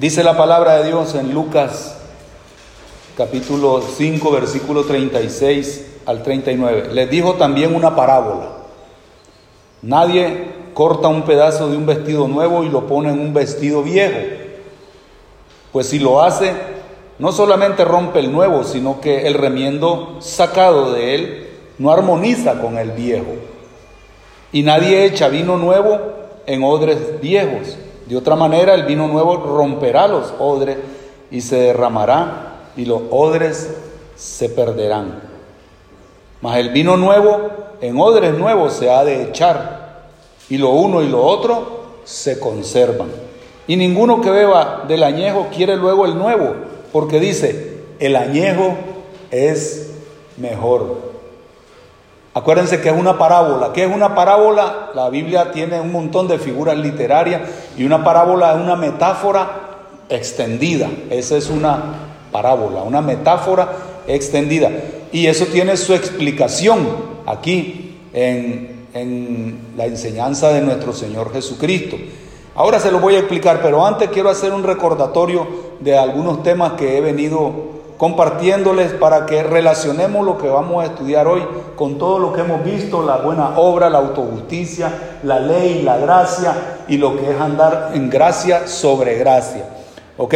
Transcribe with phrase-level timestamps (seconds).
[0.00, 1.94] Dice la palabra de Dios en Lucas
[3.18, 6.88] capítulo 5, versículo 36 al 39.
[6.94, 8.48] Les dijo también una parábola.
[9.82, 14.20] Nadie corta un pedazo de un vestido nuevo y lo pone en un vestido viejo.
[15.70, 16.54] Pues si lo hace,
[17.18, 22.78] no solamente rompe el nuevo, sino que el remiendo sacado de él no armoniza con
[22.78, 23.34] el viejo.
[24.50, 25.98] Y nadie echa vino nuevo
[26.46, 27.76] en odres viejos.
[28.10, 30.78] De otra manera, el vino nuevo romperá los odres
[31.30, 33.70] y se derramará y los odres
[34.16, 35.20] se perderán.
[36.40, 40.08] Mas el vino nuevo en odres nuevos se ha de echar
[40.48, 43.10] y lo uno y lo otro se conservan.
[43.68, 46.56] Y ninguno que beba del añejo quiere luego el nuevo,
[46.92, 48.74] porque dice, el añejo
[49.30, 49.92] es
[50.36, 51.09] mejor.
[52.40, 53.70] Acuérdense que es una parábola.
[53.74, 54.92] ¿Qué es una parábola?
[54.94, 57.42] La Biblia tiene un montón de figuras literarias
[57.76, 59.50] y una parábola es una metáfora
[60.08, 60.88] extendida.
[61.10, 61.96] Esa es una
[62.32, 63.70] parábola, una metáfora
[64.06, 64.70] extendida.
[65.12, 66.88] Y eso tiene su explicación
[67.26, 71.98] aquí en, en la enseñanza de nuestro Señor Jesucristo.
[72.54, 75.46] Ahora se lo voy a explicar, pero antes quiero hacer un recordatorio
[75.80, 81.28] de algunos temas que he venido compartiéndoles para que relacionemos lo que vamos a estudiar
[81.28, 81.42] hoy
[81.76, 86.78] con todo lo que hemos visto, la buena obra, la autojusticia, la ley, la gracia
[86.88, 89.66] y lo que es andar en gracia sobre gracia.
[90.16, 90.34] ¿Ok?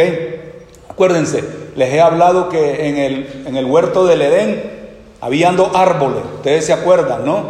[0.89, 1.43] Acuérdense,
[1.75, 4.61] les he hablado que en el, en el huerto del Edén
[5.19, 7.45] habían dos árboles, ustedes se acuerdan, ¿no?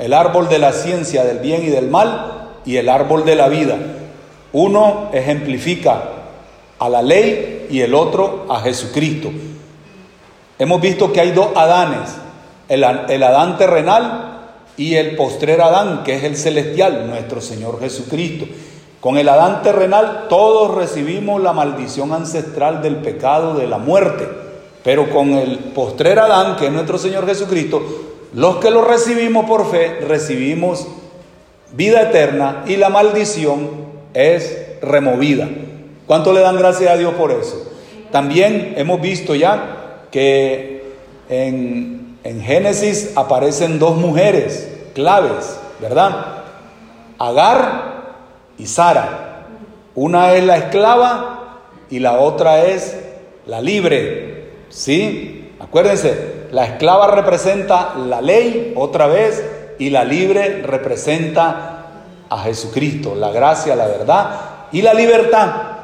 [0.00, 3.46] El árbol de la ciencia del bien y del mal y el árbol de la
[3.46, 3.76] vida.
[4.52, 6.15] Uno ejemplifica
[6.78, 9.30] a la ley y el otro a Jesucristo.
[10.58, 12.10] Hemos visto que hay dos Adanes,
[12.68, 14.36] el, el Adán terrenal
[14.76, 18.46] y el postrer Adán, que es el celestial, nuestro Señor Jesucristo.
[19.00, 24.26] Con el Adán terrenal todos recibimos la maldición ancestral del pecado, de la muerte,
[24.82, 27.82] pero con el postrer Adán, que es nuestro Señor Jesucristo,
[28.34, 30.86] los que lo recibimos por fe, recibimos
[31.72, 33.70] vida eterna y la maldición
[34.14, 35.48] es removida.
[36.06, 37.72] ¿Cuánto le dan gracias a Dios por eso?
[38.12, 40.94] También hemos visto ya que
[41.28, 46.44] en, en Génesis aparecen dos mujeres claves, ¿verdad?
[47.18, 47.96] Agar
[48.56, 49.46] y Sara.
[49.96, 52.96] Una es la esclava y la otra es
[53.46, 54.50] la libre.
[54.68, 55.52] ¿Sí?
[55.58, 59.44] Acuérdense, la esclava representa la ley otra vez
[59.78, 61.86] y la libre representa
[62.28, 64.40] a Jesucristo, la gracia, la verdad
[64.72, 65.75] y la libertad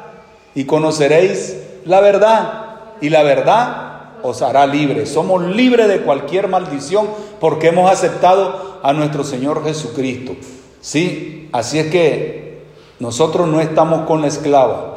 [0.55, 2.63] y conoceréis la verdad
[3.01, 3.93] y la verdad
[4.23, 5.09] os hará libres.
[5.09, 7.07] Somos libres de cualquier maldición
[7.39, 10.35] porque hemos aceptado a nuestro Señor Jesucristo.
[10.81, 12.63] Sí, así es que
[12.99, 14.93] nosotros no estamos con la esclava.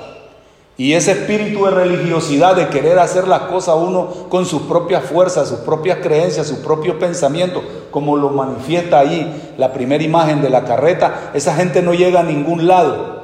[0.79, 5.49] Y ese espíritu de religiosidad, de querer hacer las cosas uno con sus propias fuerzas,
[5.49, 10.65] sus propias creencias, sus propios pensamientos, como lo manifiesta ahí la primera imagen de la
[10.65, 13.16] carreta, esa gente no llega a ningún lado.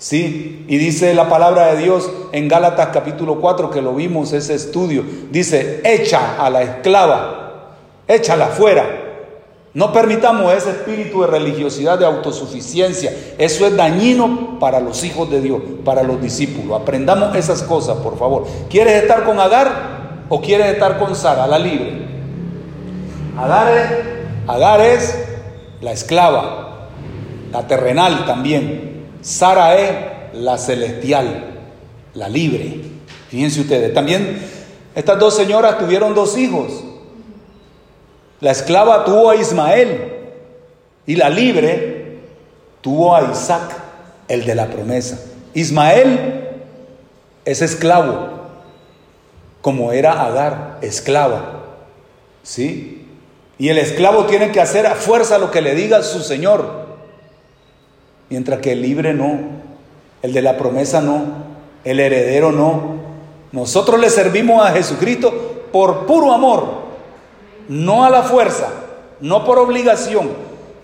[0.00, 0.64] ¿Sí?
[0.66, 5.04] Y dice la palabra de Dios en Gálatas capítulo 4, que lo vimos ese estudio,
[5.30, 7.74] dice, echa a la esclava,
[8.08, 8.86] échala fuera.
[9.74, 13.14] No permitamos ese espíritu de religiosidad, de autosuficiencia.
[13.36, 16.80] Eso es dañino para los hijos de Dios, para los discípulos.
[16.80, 18.46] Aprendamos esas cosas, por favor.
[18.70, 22.06] ¿Quieres estar con Agar o quieres estar con Sara, la libre?
[23.38, 25.14] Agar es, Agar es
[25.82, 26.88] la esclava,
[27.52, 28.89] la terrenal también.
[29.22, 29.90] Sara es
[30.34, 31.44] la celestial,
[32.14, 32.80] la libre.
[33.28, 34.40] Fíjense ustedes, también
[34.94, 36.84] estas dos señoras tuvieron dos hijos.
[38.40, 40.12] La esclava tuvo a Ismael
[41.06, 42.18] y la libre
[42.80, 43.76] tuvo a Isaac,
[44.28, 45.20] el de la promesa.
[45.54, 46.48] Ismael
[47.44, 48.28] es esclavo,
[49.60, 51.64] como era Agar, esclava.
[52.42, 53.06] ¿Sí?
[53.58, 56.89] Y el esclavo tiene que hacer a fuerza lo que le diga su señor
[58.30, 59.38] mientras que el libre no,
[60.22, 61.24] el de la promesa no,
[61.84, 63.00] el heredero no.
[63.52, 66.66] Nosotros le servimos a Jesucristo por puro amor,
[67.68, 68.68] no a la fuerza,
[69.20, 70.30] no por obligación.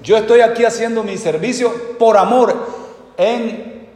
[0.02, 2.54] Yo estoy aquí haciendo mi servicio por amor,
[3.16, 3.88] en,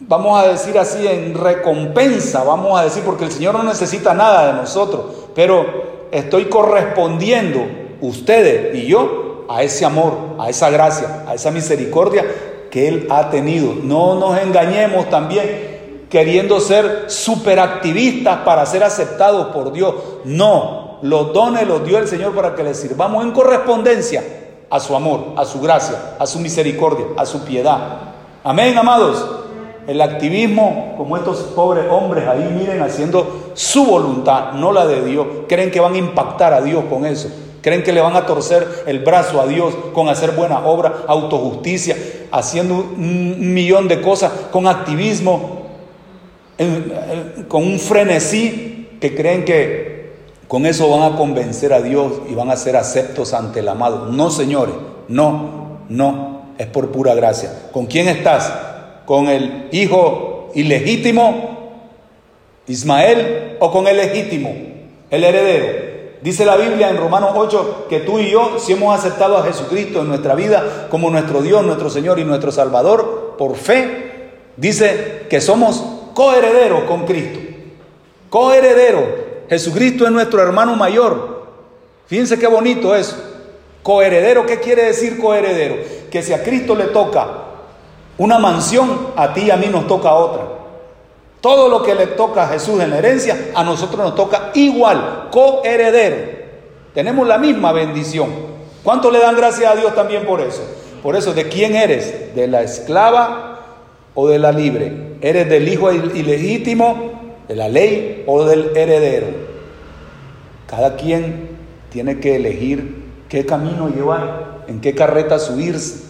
[0.00, 4.48] vamos a decir así, en recompensa, vamos a decir, porque el Señor no necesita nada
[4.48, 7.60] de nosotros, pero estoy correspondiendo
[8.00, 12.24] ustedes y yo a ese amor, a esa gracia, a esa misericordia
[12.76, 13.74] Él ha tenido.
[13.82, 19.94] No nos engañemos también queriendo ser superactivistas para ser aceptados por Dios.
[20.24, 24.22] No, los dones los dio el Señor para que le sirvamos en correspondencia
[24.70, 27.78] a su amor, a su gracia, a su misericordia, a su piedad.
[28.44, 29.24] Amén, amados.
[29.86, 35.26] el activismo, como estos pobres hombres ahí, miren, haciendo su voluntad, no la de Dios.
[35.48, 37.28] Creen que van a impactar a Dios con eso.
[37.66, 41.96] Creen que le van a torcer el brazo a Dios con hacer buena obra, autojusticia,
[42.30, 45.66] haciendo un millón de cosas, con activismo,
[47.48, 50.12] con un frenesí, que creen que
[50.46, 54.12] con eso van a convencer a Dios y van a ser aceptos ante el amado.
[54.12, 54.76] No, señores,
[55.08, 57.50] no, no, es por pura gracia.
[57.72, 58.48] ¿Con quién estás?
[59.06, 61.72] ¿Con el hijo ilegítimo,
[62.68, 64.54] Ismael, o con el legítimo,
[65.10, 65.95] el heredero?
[66.22, 70.00] Dice la Biblia en Romanos 8 que tú y yo, si hemos aceptado a Jesucristo
[70.00, 75.40] en nuestra vida como nuestro Dios, nuestro Señor y nuestro Salvador, por fe, dice que
[75.40, 75.84] somos
[76.14, 77.40] coherederos con Cristo.
[78.30, 79.26] Coheredero.
[79.48, 81.46] Jesucristo es nuestro hermano mayor.
[82.06, 83.16] Fíjense qué bonito eso.
[83.82, 85.76] Coheredero, ¿qué quiere decir coheredero?
[86.10, 87.28] Que si a Cristo le toca
[88.18, 90.55] una mansión, a ti y a mí nos toca otra.
[91.40, 95.28] Todo lo que le toca a Jesús en la herencia, a nosotros nos toca igual,
[95.30, 96.16] coheredero.
[96.94, 98.30] Tenemos la misma bendición.
[98.82, 100.62] ¿Cuánto le dan gracias a Dios también por eso?
[101.02, 102.34] Por eso, ¿de quién eres?
[102.34, 103.60] ¿De la esclava
[104.14, 105.16] o de la libre?
[105.20, 109.26] ¿Eres del hijo ilegítimo, de la ley o del heredero?
[110.66, 111.50] Cada quien
[111.90, 116.06] tiene que elegir qué camino llevar, en qué carreta subirse.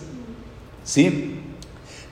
[0.85, 1.43] ¿Sí?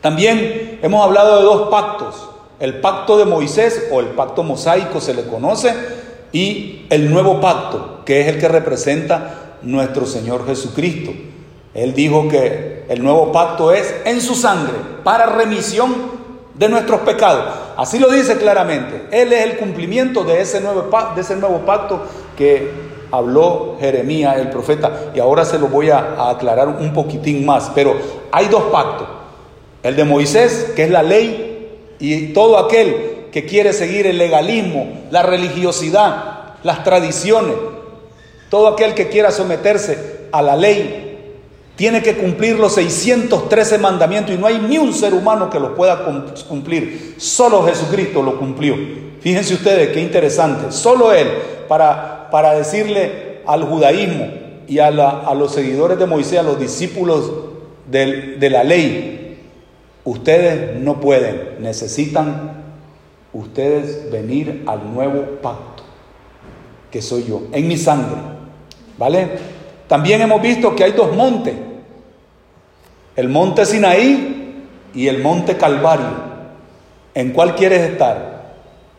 [0.01, 2.34] También hemos hablado de dos pactos
[2.65, 5.75] el pacto de Moisés o el pacto mosaico se le conoce
[6.33, 11.13] y el nuevo pacto, que es el que representa nuestro Señor Jesucristo.
[11.75, 14.73] Él dijo que el nuevo pacto es en su sangre
[15.05, 15.95] para remisión
[16.55, 17.45] de nuestros pecados.
[17.77, 19.09] Así lo dice claramente.
[19.11, 22.01] Él es el cumplimiento de ese nuevo, de ese nuevo pacto
[22.35, 22.71] que
[23.11, 25.13] habló Jeremías, el profeta.
[25.15, 27.71] Y ahora se lo voy a aclarar un poquitín más.
[27.75, 27.95] Pero
[28.33, 29.07] hay dos pactos.
[29.83, 31.54] El de Moisés, que es la ley
[31.99, 37.55] y todo aquel que quiere seguir el legalismo, la religiosidad, las tradiciones,
[38.49, 41.05] todo aquel que quiera someterse a la ley,
[41.77, 45.73] tiene que cumplir los 613 mandamientos y no hay ni un ser humano que los
[45.73, 46.05] pueda
[46.49, 47.17] cumplir.
[47.19, 48.77] Solo Jesucristo lo cumplió.
[49.21, 50.71] Fíjense ustedes qué interesante.
[50.71, 51.29] Solo Él,
[51.67, 54.29] para, para decirle al judaísmo
[54.69, 57.33] y a, los seguidores de Moisés, a los discípulos
[57.91, 59.24] de la ley,
[60.05, 62.63] Ustedes no pueden, necesitan
[63.33, 65.83] ustedes venir al nuevo pacto,
[66.91, 68.21] que soy yo, en mi sangre.
[68.99, 69.29] ¿Vale?
[69.89, 71.55] También hemos visto que hay dos montes,
[73.17, 74.65] el monte Sinaí
[74.95, 76.35] y el monte Calvario.
[77.15, 78.55] ¿En cuál quieres estar?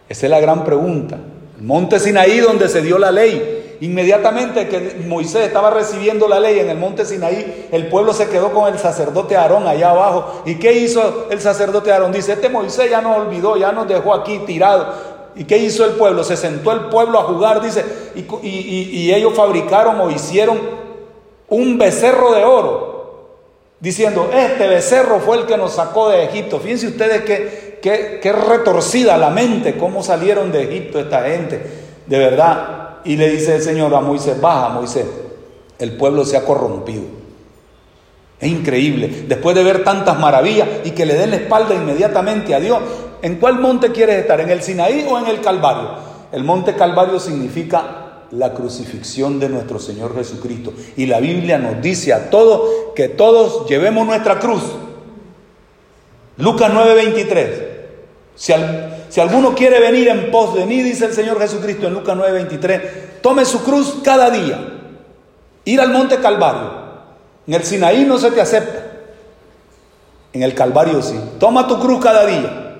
[0.07, 1.17] Esa es la gran pregunta.
[1.57, 6.57] El monte Sinaí donde se dio la ley, Inmediatamente que Moisés estaba recibiendo la ley
[6.57, 10.41] en el monte Sinaí, el pueblo se quedó con el sacerdote Aarón allá abajo.
[10.43, 12.11] ¿Y qué hizo el sacerdote Aarón?
[12.11, 14.87] Dice, este Moisés ya nos olvidó, ya nos dejó aquí tirado.
[15.35, 16.23] ¿Y qué hizo el pueblo?
[16.23, 17.85] Se sentó el pueblo a jugar, dice,
[18.15, 20.57] y, ellos fabricaron o hicieron
[21.49, 22.95] un becerro de oro
[23.79, 26.59] diciendo, este becerro fue el que nos sacó de Egipto.
[26.59, 31.61] Fíjense ustedes qué, qué, qué, retorcida la mente, cómo salieron de Egipto esta gente.
[32.07, 35.05] De verdad, y le dice el Señor a Moisés, baja Moisés,
[35.79, 37.03] el pueblo se ha corrompido.
[38.39, 42.59] Es increíble, después de ver tantas maravillas y que le den la espalda inmediatamente a
[42.59, 42.79] Dios,
[43.21, 44.41] ¿en cuál monte quieres estar?
[44.41, 45.91] ¿En el Sinaí o en el Calvario?
[46.31, 50.73] El monte Calvario significa la crucifixión de nuestro Señor Jesucristo.
[50.97, 54.63] Y la Biblia nos dice a todos que todos llevemos nuestra cruz.
[56.37, 57.64] Lucas 9:23.
[58.35, 58.53] Si,
[59.09, 62.81] si, alguno quiere venir en pos de mí, dice el Señor Jesucristo en Lucas 9:23,
[63.21, 64.59] tome su cruz cada día.
[65.63, 66.85] Ir al monte Calvario.
[67.47, 68.83] En el Sinaí no se te acepta.
[70.33, 71.19] En el Calvario sí.
[71.39, 72.75] Toma tu cruz cada día.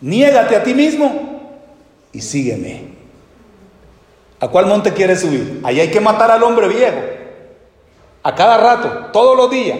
[0.00, 1.52] Niégate a ti mismo
[2.12, 2.88] y sígueme.
[4.40, 5.60] ¿A cuál monte quieres subir?
[5.64, 6.98] Ahí hay que matar al hombre viejo.
[8.22, 9.78] A cada rato, todos los días.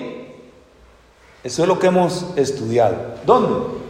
[1.44, 2.96] Eso es lo que hemos estudiado.
[3.25, 3.88] ¿Dónde?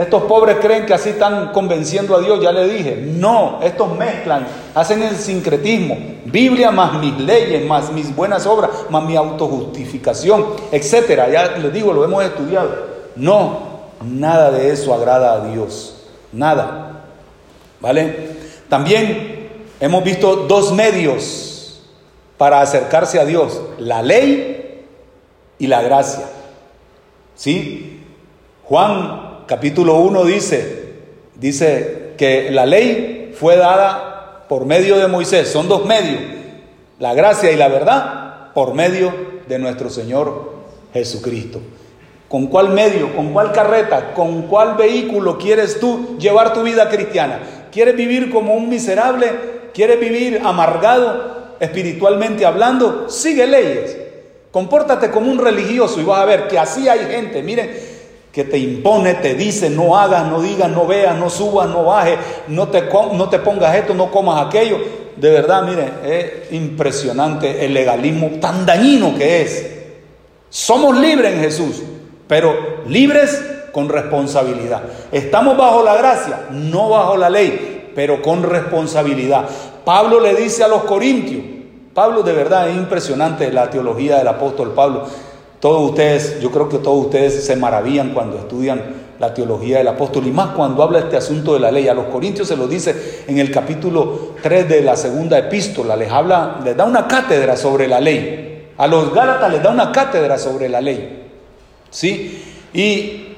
[0.00, 2.96] Estos pobres creen que así están convenciendo a Dios, ya le dije.
[2.96, 5.98] No, estos mezclan, hacen el sincretismo.
[6.24, 11.28] Biblia más mis leyes, más mis buenas obras, más mi autojustificación, etcétera.
[11.28, 12.70] Ya les digo, lo hemos estudiado.
[13.14, 13.58] No,
[14.02, 16.02] nada de eso agrada a Dios.
[16.32, 17.02] Nada.
[17.78, 18.30] ¿Vale?
[18.70, 21.82] También hemos visto dos medios
[22.38, 24.82] para acercarse a Dios: la ley
[25.58, 26.24] y la gracia.
[27.34, 28.02] ¿Sí?
[28.64, 30.84] Juan capítulo 1 dice,
[31.34, 36.20] dice que la ley fue dada por medio de Moisés, son dos medios,
[37.00, 39.12] la gracia y la verdad por medio
[39.48, 40.52] de nuestro Señor
[40.92, 41.60] Jesucristo.
[42.28, 47.40] ¿Con cuál medio, con cuál carreta, con cuál vehículo quieres tú llevar tu vida cristiana?
[47.72, 49.32] ¿Quieres vivir como un miserable?
[49.74, 53.08] ¿Quieres vivir amargado espiritualmente hablando?
[53.08, 53.96] Sigue leyes.
[54.52, 57.89] Compórtate como un religioso y vas a ver que así hay gente, miren,
[58.32, 62.18] que te impone, te dice, no hagas, no digas, no veas, no subas, no bajes,
[62.48, 64.78] no te, no te pongas esto, no comas aquello.
[65.16, 69.66] De verdad, miren, es impresionante el legalismo tan dañino que es.
[70.48, 71.82] Somos libres en Jesús,
[72.26, 74.82] pero libres con responsabilidad.
[75.10, 79.46] Estamos bajo la gracia, no bajo la ley, pero con responsabilidad.
[79.84, 81.42] Pablo le dice a los corintios,
[81.94, 85.06] Pablo de verdad es impresionante la teología del apóstol Pablo.
[85.60, 90.26] Todos ustedes, yo creo que todos ustedes se maravillan cuando estudian la teología del apóstol
[90.26, 91.86] y más cuando habla este asunto de la ley.
[91.86, 96.10] A los corintios se lo dice en el capítulo 3 de la segunda epístola, les
[96.10, 98.70] habla, les da una cátedra sobre la ley.
[98.78, 101.28] A los Gálatas les da una cátedra sobre la ley.
[101.90, 102.42] ¿Sí?
[102.72, 103.34] Y,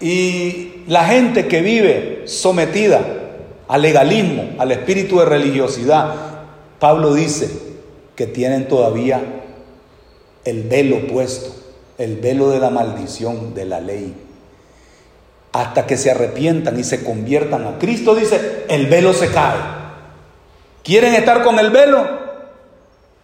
[0.00, 3.00] y la gente que vive sometida
[3.66, 6.14] al legalismo, al espíritu de religiosidad,
[6.78, 7.50] Pablo dice
[8.14, 9.41] que tienen todavía
[10.44, 11.54] el velo puesto,
[11.98, 14.14] el velo de la maldición de la ley.
[15.52, 19.58] Hasta que se arrepientan y se conviertan a Cristo, dice, el velo se cae.
[20.82, 22.22] ¿Quieren estar con el velo?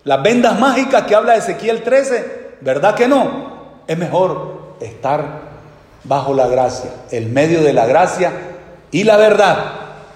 [0.05, 3.83] Las vendas mágicas que habla Ezequiel 13, ¿verdad que no?
[3.87, 5.49] Es mejor estar
[6.05, 8.33] bajo la gracia, el medio de la gracia
[8.91, 9.57] y la verdad.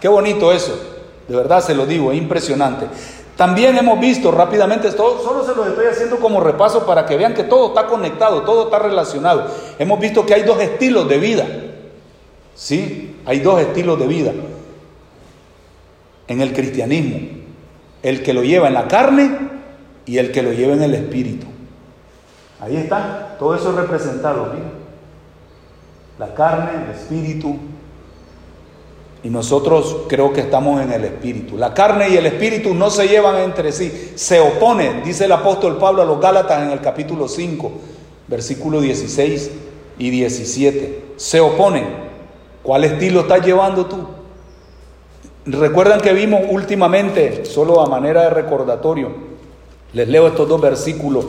[0.00, 0.78] Qué bonito eso.
[1.28, 2.86] De verdad se lo digo, es impresionante.
[3.36, 7.44] También hemos visto rápidamente, solo se lo estoy haciendo como repaso para que vean que
[7.44, 9.46] todo está conectado, todo está relacionado.
[9.78, 11.46] Hemos visto que hay dos estilos de vida.
[12.54, 14.32] Sí, hay dos estilos de vida
[16.28, 17.20] en el cristianismo.
[18.02, 19.38] El que lo lleva en la carne
[20.04, 21.46] y el que lo lleve en el espíritu.
[22.60, 24.52] Ahí está, todo eso es representado,
[26.18, 27.56] La carne, el espíritu,
[29.24, 31.56] y nosotros creo que estamos en el espíritu.
[31.56, 35.78] La carne y el espíritu no se llevan entre sí, se oponen, dice el apóstol
[35.78, 37.72] Pablo a los Gálatas en el capítulo 5,
[38.28, 39.50] versículo 16
[39.98, 41.04] y 17.
[41.16, 42.12] Se oponen.
[42.62, 44.06] ¿Cuál estilo estás llevando tú?
[45.44, 49.10] Recuerdan que vimos últimamente, solo a manera de recordatorio,
[49.92, 51.24] les leo estos dos versículos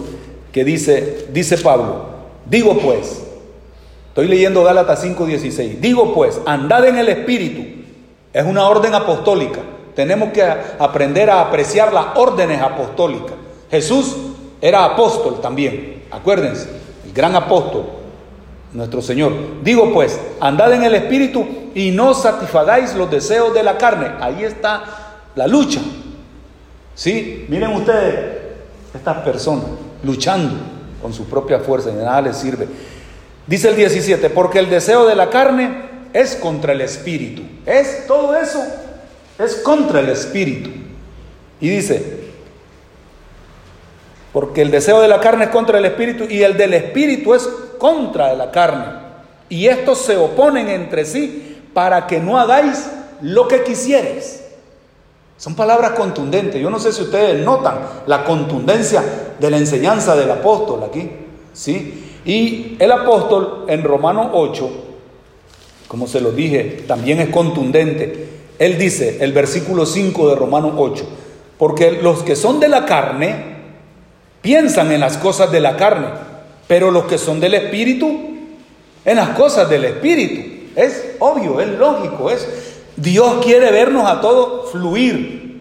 [0.51, 2.05] que dice, dice Pablo,
[2.47, 3.23] digo pues,
[4.09, 7.82] estoy leyendo Gálatas 5:16, digo pues, andad en el Espíritu,
[8.33, 9.61] es una orden apostólica,
[9.95, 13.35] tenemos que aprender a apreciar las órdenes apostólicas.
[13.69, 14.15] Jesús
[14.59, 16.67] era apóstol también, acuérdense,
[17.05, 17.85] el gran apóstol,
[18.73, 19.33] nuestro Señor.
[19.63, 24.11] Digo pues, andad en el Espíritu y no satisfagáis los deseos de la carne.
[24.19, 24.83] Ahí está
[25.35, 25.79] la lucha.
[26.95, 27.45] ¿Sí?
[27.49, 28.15] Miren ustedes,
[28.93, 29.65] estas personas
[30.03, 30.55] luchando
[31.01, 32.67] con su propia fuerza y de nada les sirve.
[33.45, 37.41] Dice el 17, porque el deseo de la carne es contra el espíritu.
[37.65, 38.63] Es todo eso,
[39.39, 40.69] es contra el espíritu.
[41.59, 42.23] Y dice,
[44.31, 47.47] porque el deseo de la carne es contra el espíritu y el del espíritu es
[47.77, 48.85] contra la carne.
[49.49, 52.89] Y estos se oponen entre sí para que no hagáis
[53.21, 54.43] lo que quisieres.
[55.37, 56.61] Son palabras contundentes.
[56.61, 59.03] Yo no sé si ustedes notan la contundencia
[59.39, 61.09] de la enseñanza del apóstol aquí.
[61.53, 62.21] ¿sí?
[62.25, 64.82] Y el apóstol en Romanos 8,
[65.87, 68.27] como se lo dije, también es contundente.
[68.59, 71.05] Él dice, el versículo 5 de Romanos 8,
[71.57, 73.53] porque los que son de la carne
[74.41, 76.07] piensan en las cosas de la carne,
[76.67, 78.33] pero los que son del espíritu,
[79.05, 80.71] en las cosas del espíritu.
[80.75, 82.47] Es obvio, es lógico, es
[82.95, 85.59] Dios quiere vernos a todos fluir.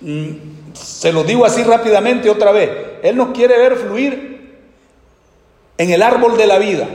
[0.00, 0.28] Mm,
[0.72, 2.70] se lo digo así rápidamente otra vez.
[3.02, 4.58] Él nos quiere ver fluir
[5.78, 6.88] en el árbol de la vida.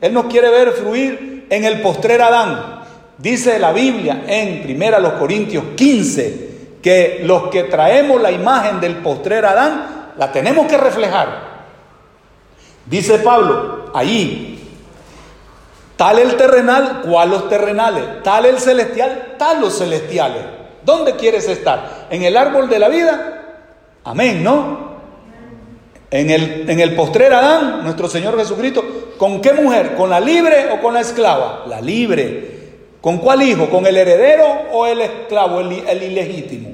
[0.00, 2.84] Él nos quiere ver fluir en el postrer Adán.
[3.18, 6.46] Dice la Biblia en 1 Corintios 15
[6.82, 11.56] que los que traemos la imagen del postrer Adán la tenemos que reflejar.
[12.86, 14.56] Dice Pablo allí
[15.96, 18.22] Tal el terrenal, cual los terrenales.
[18.22, 20.42] Tal el celestial, tal los celestiales.
[20.84, 22.06] ¿Dónde quieres estar?
[22.10, 23.42] ¿En el árbol de la vida?
[24.04, 24.95] Amén, ¿no?
[26.10, 28.84] En el, en el postrer Adán, nuestro Señor Jesucristo,
[29.18, 29.94] ¿con qué mujer?
[29.96, 31.64] ¿Con la libre o con la esclava?
[31.68, 32.56] La libre.
[33.00, 33.68] ¿Con cuál hijo?
[33.68, 36.70] ¿Con el heredero o el esclavo, el, el ilegítimo?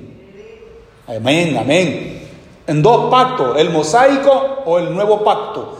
[1.06, 2.22] Amén, amén.
[2.66, 5.78] En dos pactos, el mosaico o el nuevo pacto.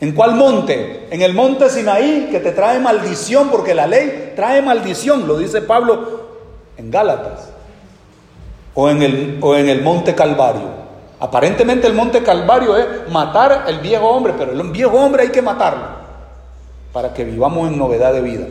[0.00, 1.08] ¿En cuál monte?
[1.10, 5.60] En el monte Sinaí, que te trae maldición, porque la ley trae maldición, lo dice
[5.60, 6.20] Pablo
[6.78, 7.50] en Gálatas.
[8.74, 10.79] O en el, o en el monte Calvario.
[11.20, 15.42] Aparentemente el monte Calvario es matar el viejo hombre, pero el viejo hombre hay que
[15.42, 16.00] matarlo.
[16.92, 18.46] para que vivamos en novedad de vida.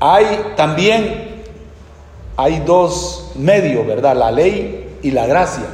[0.00, 1.44] Hay también,
[2.36, 4.16] hay dos medios, ¿verdad?
[4.16, 5.66] La ley y la gracia.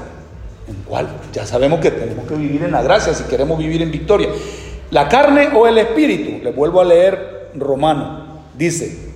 [0.68, 1.08] ¿En cuál?
[1.32, 4.28] Ya sabemos que tenemos que vivir en la gracia si queremos vivir en victoria.
[4.90, 6.44] La carne o el espíritu.
[6.44, 8.42] Le vuelvo a leer Romano.
[8.54, 9.14] Dice,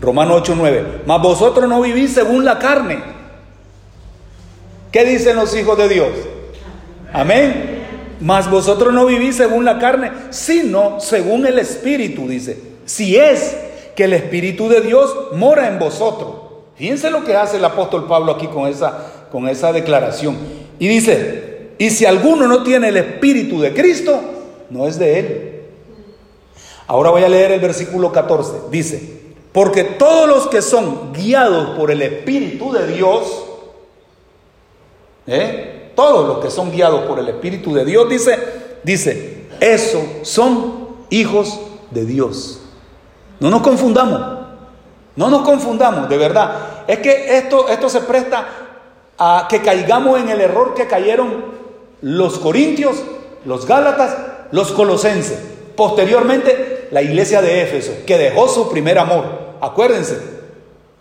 [0.00, 3.19] Romano 8:9, mas vosotros no vivís según la carne.
[4.92, 6.08] ¿Qué dicen los hijos de Dios?
[7.12, 7.78] Amén.
[8.20, 12.60] Mas vosotros no vivís según la carne, sino según el Espíritu, dice.
[12.84, 13.56] Si es
[13.94, 16.32] que el Espíritu de Dios mora en vosotros.
[16.76, 20.36] Fíjense lo que hace el apóstol Pablo aquí con esa, con esa declaración.
[20.78, 24.20] Y dice, y si alguno no tiene el Espíritu de Cristo,
[24.70, 25.60] no es de él.
[26.86, 28.52] Ahora voy a leer el versículo 14.
[28.70, 29.20] Dice,
[29.52, 33.44] porque todos los que son guiados por el Espíritu de Dios,
[35.30, 35.92] ¿eh?
[35.94, 38.38] todos los que son guiados por el Espíritu de Dios, dice,
[38.82, 41.60] dice, eso son hijos
[41.90, 42.60] de Dios.
[43.38, 44.20] No nos confundamos,
[45.16, 46.84] no nos confundamos, de verdad.
[46.86, 48.46] Es que esto, esto se presta
[49.18, 51.44] a que caigamos en el error que cayeron
[52.02, 52.96] los corintios,
[53.44, 54.16] los gálatas,
[54.50, 55.38] los colosenses.
[55.76, 59.24] Posteriormente, la iglesia de Éfeso, que dejó su primer amor.
[59.60, 60.18] Acuérdense,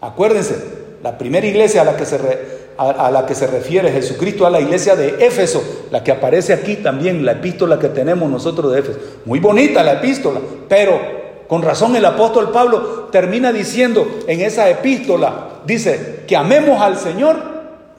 [0.01, 4.49] acuérdense, la primera iglesia a la que se, a, la que se refiere Jesucristo a
[4.49, 8.79] la iglesia de Éfeso, la que aparece aquí también, la epístola que tenemos nosotros de
[8.79, 8.99] Éfeso.
[9.25, 10.97] Muy bonita la epístola, pero
[11.49, 17.35] con razón el apóstol Pablo termina diciendo en esa epístola, dice, que amemos al Señor,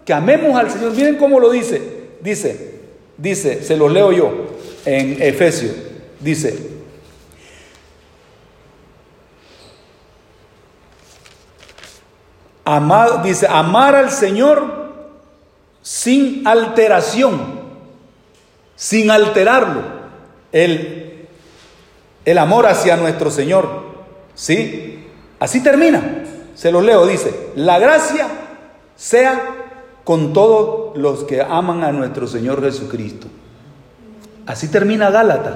[0.06, 0.92] que amemos al Señor.
[0.94, 1.82] Miren cómo lo dice,
[2.22, 2.76] dice,
[3.18, 4.32] dice, se lo leo yo
[4.86, 5.72] en Efesios,
[6.20, 6.69] dice,
[13.24, 14.80] Dice, amar al Señor
[15.82, 17.40] sin alteración,
[18.76, 19.82] sin alterarlo.
[20.52, 21.26] El,
[22.24, 23.90] el amor hacia nuestro Señor.
[24.34, 25.06] ¿Sí?
[25.38, 26.24] Así termina.
[26.54, 28.28] Se lo leo, dice, la gracia
[28.94, 29.40] sea
[30.04, 33.26] con todos los que aman a nuestro Señor Jesucristo.
[34.46, 35.54] Así termina Gálatas.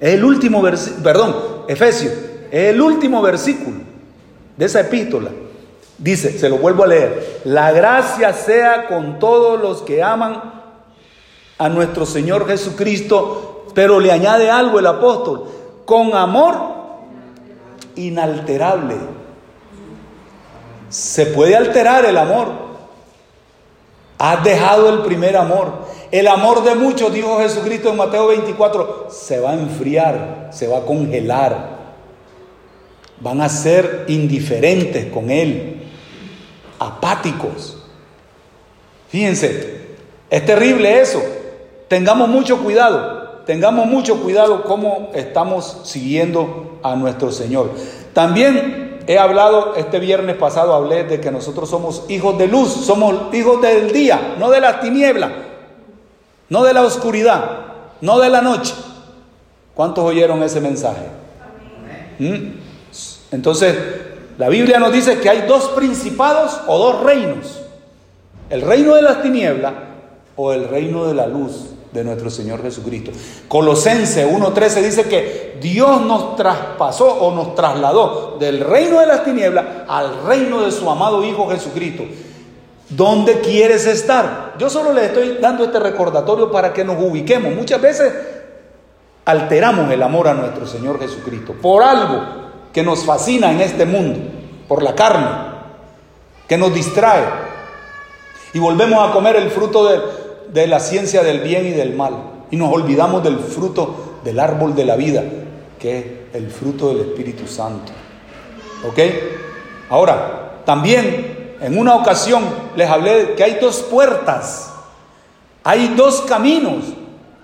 [0.00, 1.36] Es el último versículo, perdón,
[1.68, 2.12] Efesios,
[2.50, 3.76] es el último versículo
[4.56, 5.30] de esa epístola.
[5.98, 10.54] Dice, se lo vuelvo a leer, la gracia sea con todos los que aman
[11.56, 15.44] a nuestro Señor Jesucristo, pero le añade algo el apóstol,
[15.84, 16.56] con amor
[17.94, 18.96] inalterable.
[20.88, 22.48] Se puede alterar el amor.
[24.18, 25.84] Has dejado el primer amor.
[26.10, 30.78] El amor de muchos, dijo Jesucristo en Mateo 24, se va a enfriar, se va
[30.78, 31.74] a congelar.
[33.20, 35.73] Van a ser indiferentes con Él
[36.84, 37.76] apáticos.
[39.08, 39.96] Fíjense,
[40.30, 41.22] es terrible eso.
[41.88, 47.70] Tengamos mucho cuidado, tengamos mucho cuidado cómo estamos siguiendo a nuestro Señor.
[48.12, 53.34] También he hablado, este viernes pasado hablé de que nosotros somos hijos de luz, somos
[53.34, 55.30] hijos del día, no de la tiniebla,
[56.48, 57.50] no de la oscuridad,
[58.00, 58.74] no de la noche.
[59.74, 61.06] ¿Cuántos oyeron ese mensaje?
[62.18, 62.54] ¿Mm?
[63.32, 63.76] Entonces,
[64.38, 67.60] la Biblia nos dice que hay dos principados o dos reinos.
[68.50, 69.74] El reino de las tinieblas
[70.36, 73.12] o el reino de la luz de nuestro Señor Jesucristo.
[73.46, 79.64] Colosense 1.13 dice que Dios nos traspasó o nos trasladó del reino de las tinieblas
[79.86, 82.02] al reino de su amado Hijo Jesucristo.
[82.88, 84.54] ¿Dónde quieres estar?
[84.58, 87.54] Yo solo le estoy dando este recordatorio para que nos ubiquemos.
[87.54, 88.12] Muchas veces
[89.24, 92.43] alteramos el amor a nuestro Señor Jesucristo por algo
[92.74, 94.18] que nos fascina en este mundo,
[94.66, 95.28] por la carne,
[96.48, 97.22] que nos distrae.
[98.52, 99.88] Y volvemos a comer el fruto
[100.52, 102.14] de, la ciencia del bien y del mal.
[102.50, 105.22] Y nos olvidamos del fruto del árbol de la vida,
[105.78, 107.92] que es el fruto del Espíritu Santo.
[108.88, 108.98] ¿Ok?
[109.88, 112.42] Ahora, también en una ocasión
[112.74, 114.72] les hablé que hay dos puertas,
[115.62, 116.84] hay dos caminos.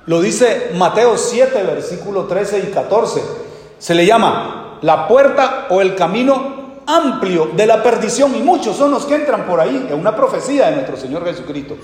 [0.07, 3.23] Lo dice Mateo 7, versículo 13 y 14.
[3.79, 8.91] Se le llama la puerta o el camino amplio de la perdición y muchos son
[8.91, 11.77] los que entran por ahí, es una profecía de nuestro Señor Jesucristo.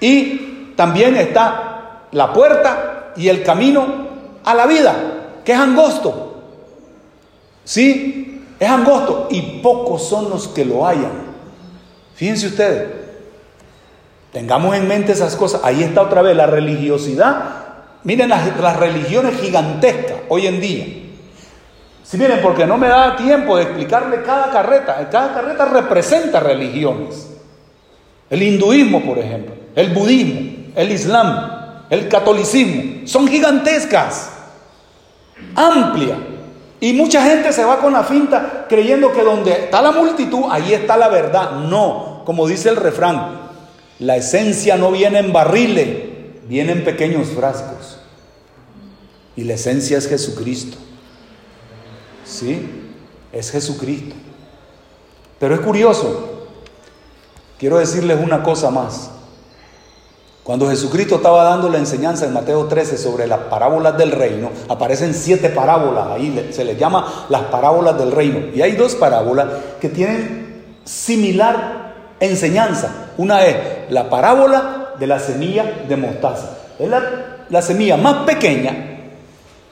[0.00, 3.86] Y también está la puerta y el camino
[4.44, 4.94] a la vida,
[5.44, 6.42] que es angosto.
[7.64, 11.24] Sí, es angosto y pocos son los que lo hayan.
[12.14, 12.88] Fíjense ustedes,
[14.32, 15.62] tengamos en mente esas cosas.
[15.64, 17.64] Ahí está otra vez la religiosidad.
[18.04, 21.03] Miren las, las religiones gigantescas hoy en día
[22.04, 25.08] si miren, porque no me da tiempo de explicarle cada carreta.
[25.10, 27.30] Cada carreta representa religiones.
[28.28, 34.30] El hinduismo, por ejemplo, el budismo, el islam, el catolicismo, son gigantescas.
[35.56, 36.16] amplia.
[36.78, 40.74] Y mucha gente se va con la finta creyendo que donde está la multitud, ahí
[40.74, 41.52] está la verdad.
[41.52, 43.40] No, como dice el refrán,
[43.98, 45.88] la esencia no viene en barriles,
[46.46, 47.98] viene en pequeños frascos.
[49.36, 50.76] Y la esencia es Jesucristo.
[52.34, 52.68] ¿Sí?
[53.32, 54.14] Es Jesucristo.
[55.38, 56.48] Pero es curioso.
[57.58, 59.10] Quiero decirles una cosa más.
[60.42, 65.14] Cuando Jesucristo estaba dando la enseñanza en Mateo 13 sobre las parábolas del reino, aparecen
[65.14, 68.40] siete parábolas, ahí se les llama las parábolas del reino.
[68.54, 69.46] Y hay dos parábolas
[69.80, 73.10] que tienen similar enseñanza.
[73.16, 73.56] Una es
[73.90, 76.58] la parábola de la semilla de mostaza.
[76.78, 78.93] Es la, la semilla más pequeña,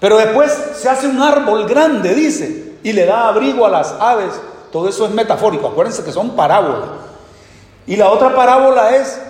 [0.03, 4.33] pero después se hace un árbol grande, dice, y le da abrigo a las aves.
[4.73, 6.89] Todo eso es metafórico, acuérdense que son parábolas.
[7.87, 9.23] Y la otra parábola es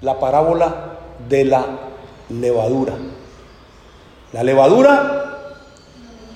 [0.00, 0.96] la parábola
[1.28, 1.64] de la
[2.28, 2.94] levadura.
[4.32, 5.52] La levadura,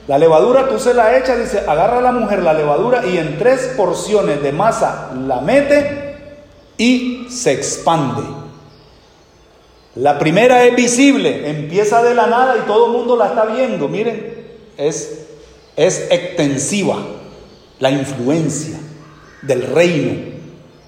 [0.06, 3.38] la levadura tú se la echas, dice, agarra a la mujer la levadura y en
[3.40, 6.16] tres porciones de masa la mete
[6.78, 8.43] y se expande.
[9.96, 13.88] La primera es visible, empieza de la nada y todo el mundo la está viendo.
[13.88, 14.44] Miren,
[14.76, 15.26] es,
[15.76, 16.96] es extensiva
[17.78, 18.78] la influencia
[19.42, 20.34] del reino.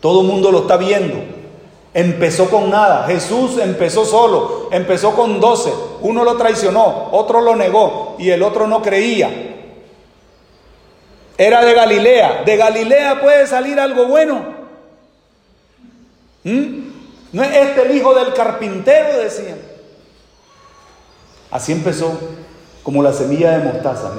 [0.01, 1.17] Todo el mundo lo está viendo.
[1.95, 3.07] Empezó con nada.
[3.07, 4.69] Jesús empezó solo.
[4.73, 5.73] Empezó con doce.
[6.01, 9.31] Uno lo traicionó, otro lo negó y el otro no creía.
[11.39, 12.43] Era de Galilea.
[12.45, 14.57] De Galilea puede salir algo bueno.
[16.45, 16.86] ¿Mm?
[17.37, 19.59] No es este el hijo del carpintero, decían.
[21.51, 22.19] Así empezó,
[22.83, 24.11] como la semilla de mostaza.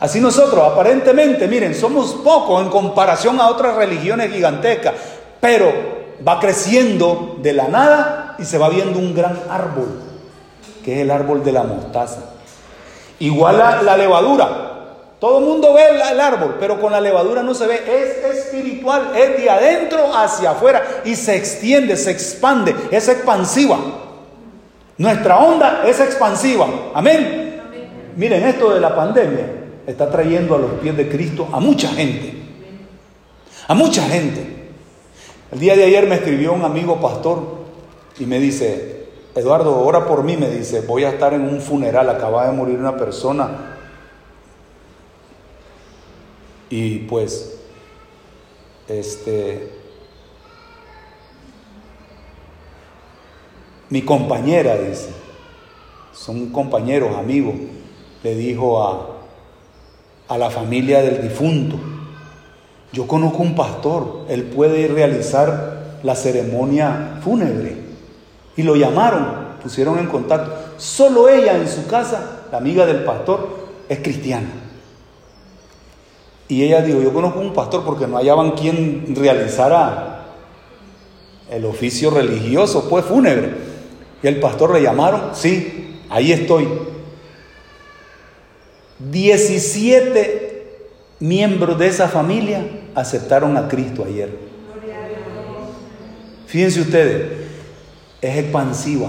[0.00, 4.94] Así nosotros, aparentemente, miren, somos pocos en comparación a otras religiones gigantescas,
[5.38, 5.70] pero
[6.26, 10.00] va creciendo de la nada y se va viendo un gran árbol,
[10.82, 12.22] que es el árbol de la mostaza.
[13.18, 14.69] Igual la, levadura.
[15.20, 17.82] Todo el mundo ve el, árbol, pero con la levadura no se ve.
[17.86, 23.78] Es espiritual, es de adentro hacia afuera y se extiende, se expande, es expansiva.
[24.96, 26.66] Nuestra onda es expansiva.
[26.94, 27.60] Amén.
[28.16, 29.46] Miren, esto de la pandemia
[29.86, 32.34] está trayendo a los pies de Cristo a mucha gente.
[33.68, 34.72] A mucha gente.
[35.52, 37.60] El día de ayer me escribió un amigo pastor
[38.18, 42.08] y me dice, Eduardo, ora por mí, me dice, voy a estar en un funeral,
[42.08, 43.76] acaba de morir una persona.
[46.70, 47.58] Y pues,
[48.88, 49.70] este,
[53.90, 55.10] mi compañera, dice,
[56.12, 57.54] son compañeros, amigos,
[58.22, 59.18] le dijo a,
[60.28, 61.76] a la familia del difunto,
[62.92, 67.76] yo conozco un pastor, él puede realizar la ceremonia fúnebre.
[68.56, 69.26] Y lo llamaron,
[69.62, 70.52] pusieron en contacto.
[70.76, 74.48] Solo ella en su casa, la amiga del pastor, es cristiana.
[76.50, 80.26] Y ella dijo, yo conozco un pastor porque no hallaban quien realizara
[81.48, 83.52] el oficio religioso, pues fúnebre.
[84.20, 86.66] Y el pastor le llamaron, sí, ahí estoy.
[88.98, 90.78] 17
[91.20, 94.36] miembros de esa familia aceptaron a Cristo ayer.
[96.46, 97.30] Fíjense ustedes,
[98.20, 99.08] es expansiva,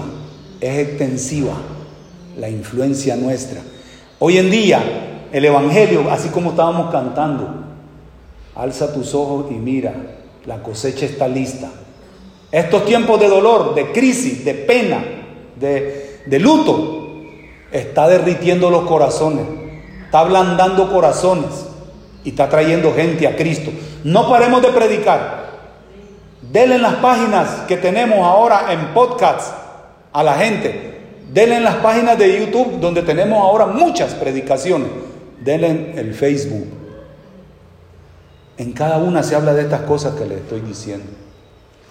[0.60, 1.54] es extensiva
[2.38, 3.60] la influencia nuestra.
[4.20, 7.48] Hoy en día, el Evangelio, así como estábamos cantando,
[8.54, 9.94] alza tus ojos y mira,
[10.44, 11.70] la cosecha está lista.
[12.50, 15.02] Estos tiempos de dolor, de crisis, de pena,
[15.58, 17.22] de, de luto,
[17.70, 19.46] está derritiendo los corazones,
[20.04, 21.66] está ablandando corazones
[22.24, 23.70] y está trayendo gente a Cristo.
[24.04, 25.42] No paremos de predicar.
[26.42, 29.54] Denle en las páginas que tenemos ahora en podcast
[30.12, 31.00] a la gente.
[31.32, 34.88] Denle en las páginas de YouTube donde tenemos ahora muchas predicaciones.
[35.44, 36.66] Denle en el Facebook.
[38.56, 41.06] En cada una se habla de estas cosas que les estoy diciendo.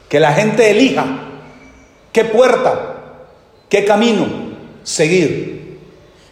[0.07, 1.05] Que la gente elija
[2.11, 2.95] qué puerta,
[3.69, 4.25] qué camino
[4.83, 5.79] seguir.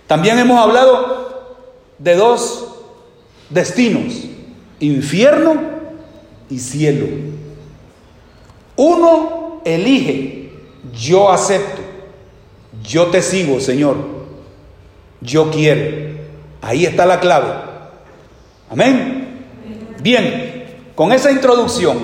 [0.07, 1.57] También hemos hablado
[1.97, 2.75] de dos
[3.49, 4.13] destinos,
[4.79, 5.55] infierno
[6.49, 7.05] y cielo.
[8.75, 10.51] Uno elige,
[10.93, 11.81] yo acepto,
[12.81, 13.97] yo te sigo, Señor,
[15.21, 16.08] yo quiero.
[16.61, 17.53] Ahí está la clave.
[18.69, 19.45] Amén.
[20.01, 21.97] Bien, con esa introducción,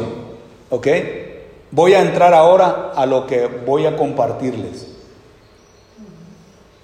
[0.69, 0.87] ¿ok?
[1.71, 4.87] Voy a entrar ahora a lo que voy a compartirles.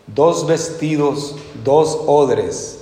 [0.08, 2.82] Dos vestidos, dos odres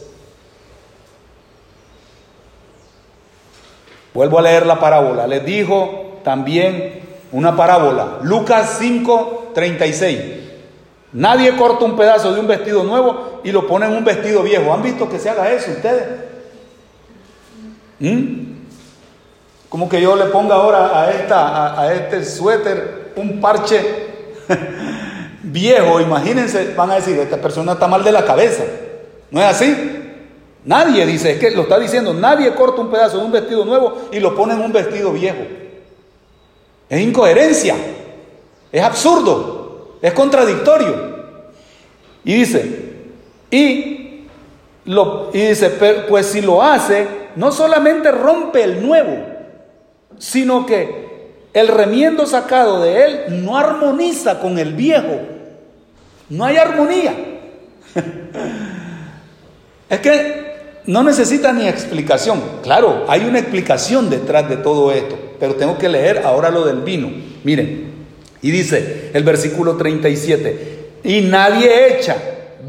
[4.13, 5.28] Vuelvo a leer la parábola.
[5.28, 8.19] Les dijo también una parábola.
[8.23, 10.19] Lucas 5, 36.
[11.12, 14.74] Nadie corta un pedazo de un vestido nuevo y lo pone en un vestido viejo.
[14.74, 16.06] ¿Han visto que se haga eso ustedes?
[18.00, 18.50] ¿Mm?
[19.69, 23.82] Como que yo le ponga ahora a, esta, a, este suéter un parche
[25.43, 28.63] viejo, imagínense, van a decir, esta persona está mal de la cabeza.
[29.32, 30.00] ¿No es así?
[30.65, 34.10] Nadie dice, es que lo está diciendo, nadie corta un pedazo de un vestido nuevo
[34.12, 35.39] y lo pone en un vestido viejo.
[36.89, 37.76] Es incoherencia,
[38.72, 39.59] es absurdo,
[40.02, 41.20] es contradictorio.
[42.24, 42.94] Y dice,
[43.52, 44.26] y,
[44.86, 45.70] lo, y dice,
[46.08, 49.18] pues si lo hace, no solamente rompe el nuevo,
[50.18, 51.10] sino que
[51.54, 55.20] el remiendo sacado de él no armoniza con el viejo.
[56.30, 57.14] No hay armonía.
[59.90, 60.50] es que
[60.86, 62.42] no necesita ni explicación.
[62.62, 66.82] Claro, hay una explicación detrás de todo esto, pero tengo que leer ahora lo del
[66.82, 67.12] vino.
[67.44, 67.88] Miren,
[68.41, 72.17] y dice el versículo 37, y nadie echa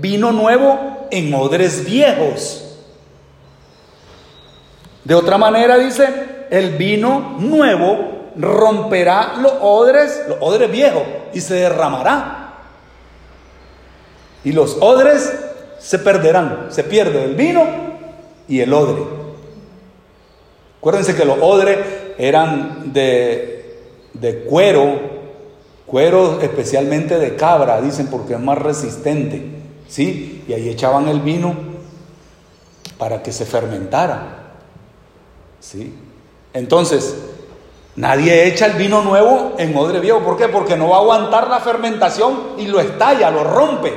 [0.00, 2.66] vino nuevo en odres viejos.
[5.04, 6.08] De otra manera dice,
[6.50, 11.02] el vino nuevo romperá los odres, los odres viejos,
[11.32, 12.54] y se derramará.
[14.44, 15.32] Y los odres
[15.78, 17.66] se perderán, se pierde el vino
[18.48, 19.02] y el odre.
[20.78, 21.78] Acuérdense que los odres
[22.18, 23.78] eran de,
[24.14, 25.19] de cuero,
[25.90, 29.44] cuero especialmente de cabra, dicen porque es más resistente,
[29.88, 30.44] ¿sí?
[30.46, 31.52] Y ahí echaban el vino
[32.96, 34.52] para que se fermentara,
[35.58, 35.92] ¿sí?
[36.52, 37.16] Entonces,
[37.96, 40.46] nadie echa el vino nuevo en odre viejo, ¿por qué?
[40.46, 43.92] Porque no va a aguantar la fermentación y lo estalla, lo rompe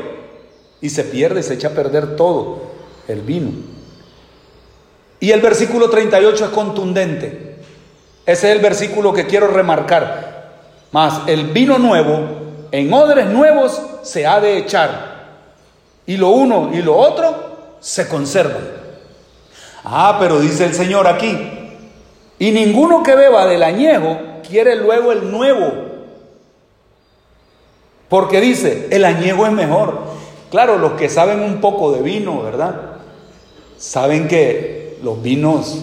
[0.82, 2.71] y se pierde, se echa a perder todo
[3.08, 3.51] el vino.
[5.19, 7.58] Y el versículo 38 es contundente.
[8.25, 10.33] Ese es el versículo que quiero remarcar.
[10.93, 12.19] Más el vino nuevo
[12.71, 15.13] en odres nuevos se ha de echar.
[16.06, 18.63] Y lo uno y lo otro se conservan.
[19.84, 21.36] Ah, pero dice el Señor aquí.
[22.38, 25.71] Y ninguno que beba del añejo quiere luego el nuevo.
[28.08, 29.99] Porque dice, el añejo es mejor.
[30.51, 32.97] Claro, los que saben un poco de vino, ¿verdad?
[33.77, 35.79] Saben que los vinos,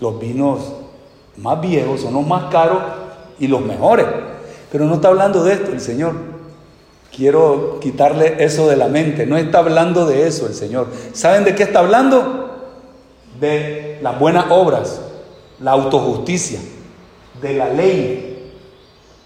[0.00, 0.72] los vinos
[1.36, 2.82] más viejos son los más caros
[3.38, 4.06] y los mejores.
[4.70, 6.14] Pero no está hablando de esto el Señor.
[7.14, 9.26] Quiero quitarle eso de la mente.
[9.26, 10.88] No está hablando de eso el Señor.
[11.12, 12.44] ¿Saben de qué está hablando?
[13.40, 15.00] De las buenas obras,
[15.60, 16.60] la autojusticia,
[17.40, 18.52] de la ley.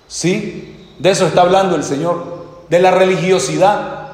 [0.06, 0.86] ¿Sí?
[0.98, 2.24] De eso está hablando el Señor.
[2.68, 4.12] De la religiosidad.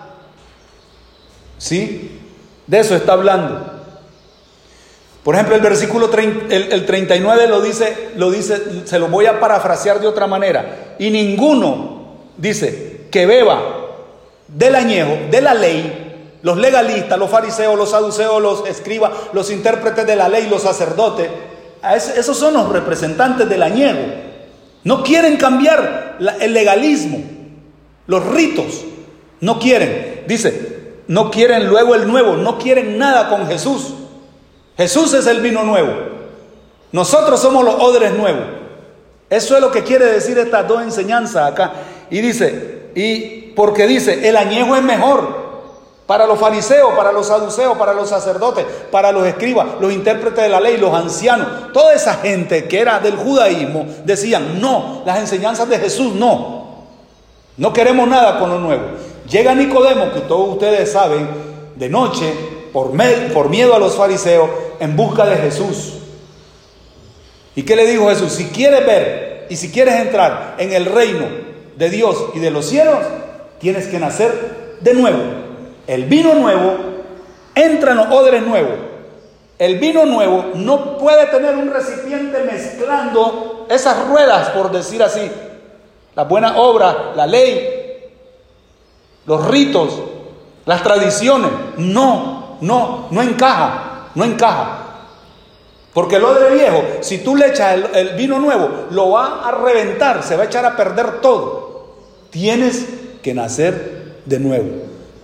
[1.58, 2.20] ¿Sí?
[2.66, 3.67] De eso está hablando.
[5.22, 10.00] Por ejemplo, el versículo el, 39 lo dice, lo dice, se lo voy a parafrasear
[10.00, 10.94] de otra manera.
[10.98, 13.60] Y ninguno, dice, que beba
[14.48, 20.06] del añejo, de la ley, los legalistas, los fariseos, los saduceos, los escribas, los intérpretes
[20.06, 21.28] de la ley, los sacerdotes,
[22.16, 23.98] esos son los representantes del añejo.
[24.84, 27.22] No quieren cambiar el legalismo,
[28.06, 28.84] los ritos,
[29.40, 30.24] no quieren.
[30.26, 30.78] Dice,
[31.08, 33.94] no quieren luego el nuevo, no quieren nada con Jesús.
[34.78, 35.92] Jesús es el vino nuevo.
[36.92, 38.44] Nosotros somos los odres nuevos.
[39.28, 41.72] Eso es lo que quiere decir estas dos enseñanzas acá.
[42.10, 45.48] Y dice, y porque dice, el añejo es mejor
[46.06, 50.48] para los fariseos, para los saduceos, para los sacerdotes, para los escribas, los intérpretes de
[50.48, 55.68] la ley, los ancianos, toda esa gente que era del judaísmo, decían, no, las enseñanzas
[55.68, 56.84] de Jesús no,
[57.56, 58.84] no queremos nada con lo nuevo.
[59.28, 61.28] Llega Nicodemo, que todos ustedes saben,
[61.74, 62.92] de noche, por,
[63.32, 64.50] por miedo a los fariseos,
[64.80, 65.94] en busca de Jesús.
[67.54, 68.32] ¿Y qué le dijo Jesús?
[68.32, 71.26] Si quieres ver y si quieres entrar en el reino
[71.76, 72.98] de Dios y de los cielos,
[73.58, 75.18] tienes que nacer de nuevo.
[75.86, 76.76] El vino nuevo
[77.54, 78.74] entra en los odres nuevos.
[79.58, 85.28] El vino nuevo no puede tener un recipiente mezclando esas ruedas, por decir así.
[86.14, 88.12] La buena obra, la ley,
[89.26, 90.00] los ritos,
[90.64, 91.50] las tradiciones.
[91.76, 94.84] No, no, no encaja no encaja.
[95.94, 100.22] Porque el odre viejo, si tú le echas el, vino nuevo, lo va a reventar,
[100.22, 101.94] se va a echar a perder todo.
[102.30, 102.86] Tienes
[103.22, 104.68] que nacer de nuevo,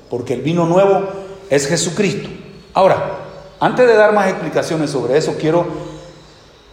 [0.08, 1.02] porque el vino nuevo
[1.50, 2.28] es Jesucristo.
[2.72, 2.96] Ahora,
[3.60, 5.66] antes de dar más explicaciones sobre eso, quiero,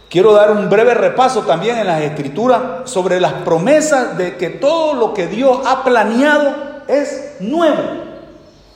[0.08, 4.94] quiero dar un breve repaso también en las escrituras sobre las promesas de que todo
[4.94, 6.54] lo que Dios ha planeado
[6.88, 7.82] es nuevo.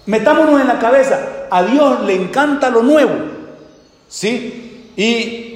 [0.05, 1.18] Metámonos en la cabeza,
[1.50, 3.14] a Dios le encanta lo nuevo.
[4.09, 4.92] ¿Sí?
[4.96, 5.52] Y,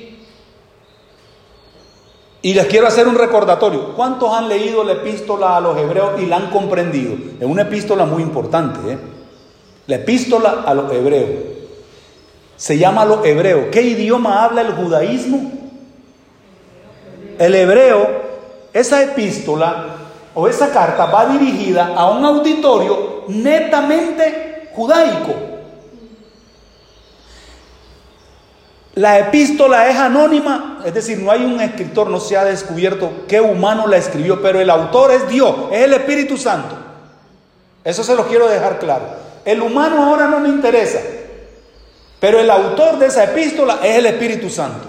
[2.43, 3.95] les quiero hacer un recordatorio.
[3.95, 7.15] ¿Cuántos han leído la epístola a los hebreos y la han comprendido?
[7.39, 8.93] Es una epístola muy importante.
[8.93, 8.99] ¿eh?
[9.87, 11.31] La epístola a los hebreos.
[12.57, 13.67] Se llama los hebreos.
[13.71, 15.53] ¿Qué idioma habla el judaísmo?
[17.39, 18.07] El hebreo,
[18.73, 19.97] esa epístola
[20.35, 25.50] o esa carta va dirigida a un auditorio netamente judaico.
[29.01, 33.41] La epístola es anónima, es decir, no hay un escritor, no se ha descubierto qué
[33.41, 36.77] humano la escribió, pero el autor es Dios, es el Espíritu Santo.
[37.83, 39.05] Eso se lo quiero dejar claro.
[39.47, 41.01] El humano ahora no me interesa,
[42.21, 44.87] pero el autor de esa epístola es el Espíritu Santo.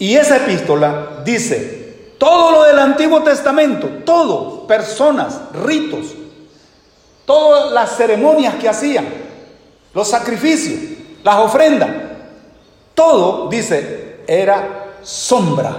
[0.00, 6.06] Y esa epístola dice, todo lo del Antiguo Testamento, todo, personas, ritos,
[7.24, 9.06] todas las ceremonias que hacían,
[9.94, 10.97] los sacrificios,
[11.28, 11.90] las ofrendas,
[12.94, 15.76] todo, dice, era sombra,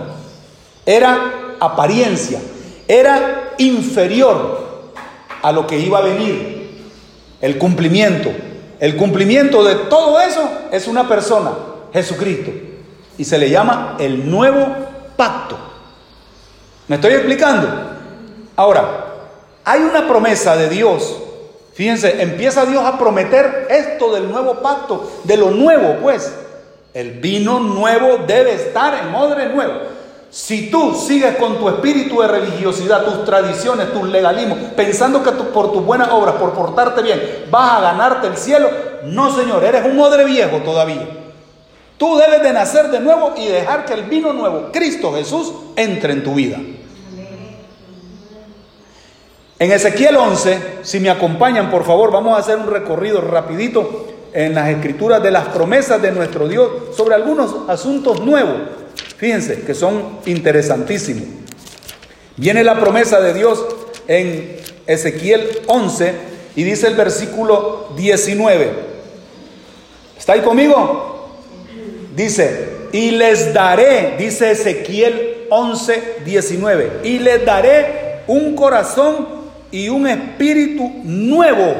[0.86, 2.40] era apariencia,
[2.88, 4.92] era inferior
[5.42, 6.92] a lo que iba a venir,
[7.42, 8.30] el cumplimiento.
[8.80, 11.52] El cumplimiento de todo eso es una persona,
[11.92, 12.52] Jesucristo,
[13.18, 14.68] y se le llama el nuevo
[15.18, 15.58] pacto.
[16.88, 17.68] ¿Me estoy explicando?
[18.56, 19.06] Ahora,
[19.66, 21.18] hay una promesa de Dios
[21.80, 26.30] Fíjense, empieza Dios a prometer esto del nuevo pacto, de lo nuevo, pues.
[26.94, 29.76] El vino nuevo debe estar en odre nuevo.
[30.30, 35.72] Si tú sigues con tu espíritu de religiosidad, tus tradiciones, tus legalismos, pensando que por
[35.72, 38.70] tus buenas obras, por portarte bien, vas a ganarte el cielo,
[39.06, 41.08] no, Señor, eres un odre viejo todavía.
[41.98, 46.12] Tú debes de nacer de nuevo y dejar que el vino nuevo, Cristo Jesús, entre
[46.12, 46.58] en tu vida.
[49.60, 54.56] En Ezequiel 11, si me acompañan por favor, vamos a hacer un recorrido rapidito en
[54.56, 58.56] las escrituras de las promesas de nuestro Dios sobre algunos asuntos nuevos.
[59.18, 61.28] Fíjense que son interesantísimos.
[62.38, 63.66] Viene la promesa de Dios
[64.08, 64.56] en
[64.88, 66.14] Ezequiel 11
[66.56, 68.72] y dice el versículo 19.
[70.18, 71.36] ¿Está ahí conmigo?
[72.16, 79.39] Dice, y les daré, dice Ezequiel 11, 19, y les daré un corazón
[79.72, 81.76] y un espíritu nuevo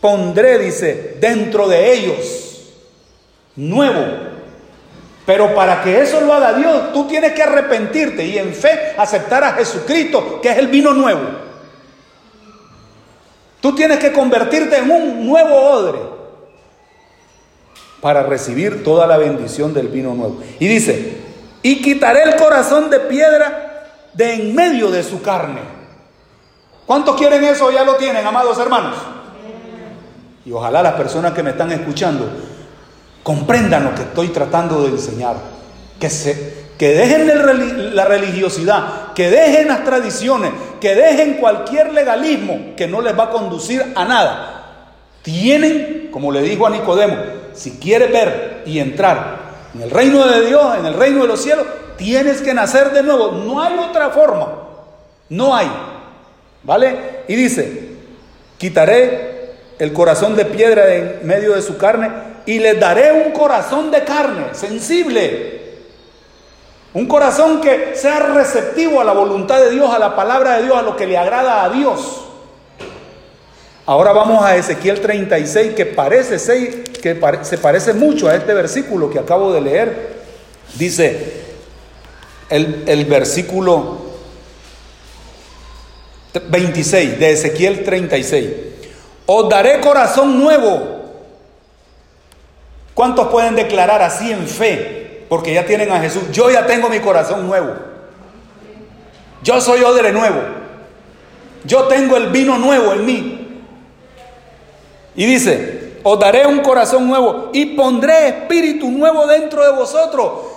[0.00, 2.52] pondré, dice, dentro de ellos.
[3.56, 4.04] Nuevo.
[5.24, 9.42] Pero para que eso lo haga Dios, tú tienes que arrepentirte y en fe aceptar
[9.42, 11.22] a Jesucristo, que es el vino nuevo.
[13.60, 15.98] Tú tienes que convertirte en un nuevo odre
[18.00, 20.40] para recibir toda la bendición del vino nuevo.
[20.60, 21.16] Y dice,
[21.62, 25.75] y quitaré el corazón de piedra de en medio de su carne
[26.86, 27.70] ¿Cuántos quieren eso?
[27.70, 28.94] Ya lo tienen, amados hermanos.
[30.44, 32.28] Y ojalá las personas que me están escuchando
[33.24, 35.34] comprendan lo que estoy tratando de enseñar.
[35.98, 42.86] Que, se, que dejen la religiosidad, que dejen las tradiciones, que dejen cualquier legalismo que
[42.86, 44.92] no les va a conducir a nada.
[45.22, 47.16] Tienen, como le dijo a Nicodemo,
[47.52, 49.38] si quieres ver y entrar
[49.74, 53.02] en el reino de Dios, en el reino de los cielos, tienes que nacer de
[53.02, 53.32] nuevo.
[53.32, 54.46] No hay otra forma.
[55.30, 55.68] No hay.
[56.66, 57.22] ¿Vale?
[57.28, 57.90] Y dice,
[58.58, 62.10] quitaré el corazón de piedra en medio de su carne
[62.44, 65.60] y le daré un corazón de carne, sensible.
[66.92, 70.76] Un corazón que sea receptivo a la voluntad de Dios, a la palabra de Dios,
[70.76, 72.24] a lo que le agrada a Dios.
[73.84, 76.36] Ahora vamos a Ezequiel 36, que parece
[77.00, 80.16] que se parece mucho a este versículo que acabo de leer.
[80.74, 81.44] Dice
[82.50, 84.05] el, el versículo
[86.48, 88.50] 26, de Ezequiel 36.
[89.26, 90.96] Os daré corazón nuevo.
[92.94, 95.24] ¿Cuántos pueden declarar así en fe?
[95.28, 96.22] Porque ya tienen a Jesús.
[96.32, 97.74] Yo ya tengo mi corazón nuevo.
[99.42, 100.40] Yo soy odre nuevo.
[101.64, 103.62] Yo tengo el vino nuevo en mí.
[105.14, 110.55] Y dice, os daré un corazón nuevo y pondré espíritu nuevo dentro de vosotros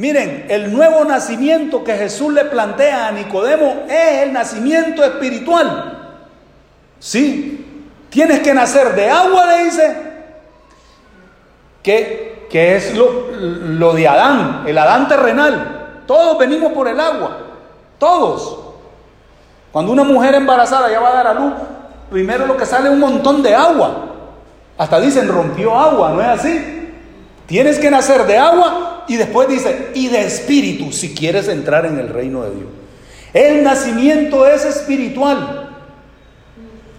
[0.00, 6.14] Miren, el nuevo nacimiento que Jesús le plantea a Nicodemo es el nacimiento espiritual.
[6.98, 9.96] Sí, tienes que nacer de agua, le dice,
[11.82, 16.04] que, es lo, lo de Adán, el Adán terrenal.
[16.06, 17.36] Todos venimos por el agua,
[17.98, 18.58] todos.
[19.70, 21.52] Cuando una mujer embarazada ya va a dar a luz,
[22.08, 24.06] primero lo que sale es un montón de agua.
[24.78, 26.94] Hasta dicen rompió agua, ¿no es así?
[27.44, 31.98] Tienes que nacer de agua y después dice, y de espíritu si quieres entrar en
[31.98, 32.68] el reino de Dios.
[33.34, 35.68] El nacimiento es espiritual.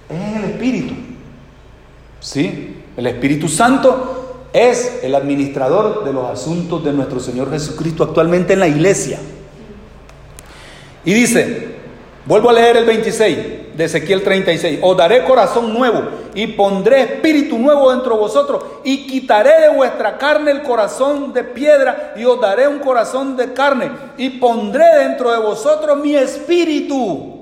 [0.09, 0.93] Es el espíritu.
[2.19, 2.83] ¿Sí?
[2.97, 8.59] El Espíritu Santo es el administrador de los asuntos de nuestro Señor Jesucristo actualmente en
[8.59, 9.17] la iglesia.
[11.05, 11.75] Y dice,
[12.25, 13.37] Vuelvo a leer el 26
[13.75, 14.79] de Ezequiel 36.
[14.83, 16.03] Os daré corazón nuevo
[16.35, 21.43] y pondré espíritu nuevo dentro de vosotros y quitaré de vuestra carne el corazón de
[21.43, 27.39] piedra y os daré un corazón de carne y pondré dentro de vosotros mi espíritu.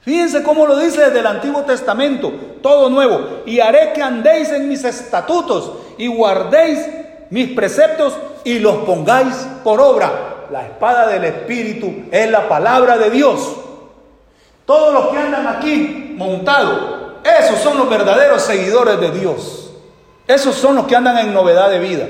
[0.00, 3.42] Fíjense cómo lo dice desde el Antiguo Testamento, todo nuevo.
[3.46, 6.88] Y haré que andéis en mis estatutos y guardéis
[7.30, 8.14] mis preceptos
[8.44, 10.46] y los pongáis por obra.
[10.52, 13.56] La espada del Espíritu es la palabra de Dios.
[14.72, 16.80] Todos los que andan aquí montados,
[17.40, 19.70] esos son los verdaderos seguidores de Dios.
[20.26, 22.06] Esos son los que andan en novedad de vida.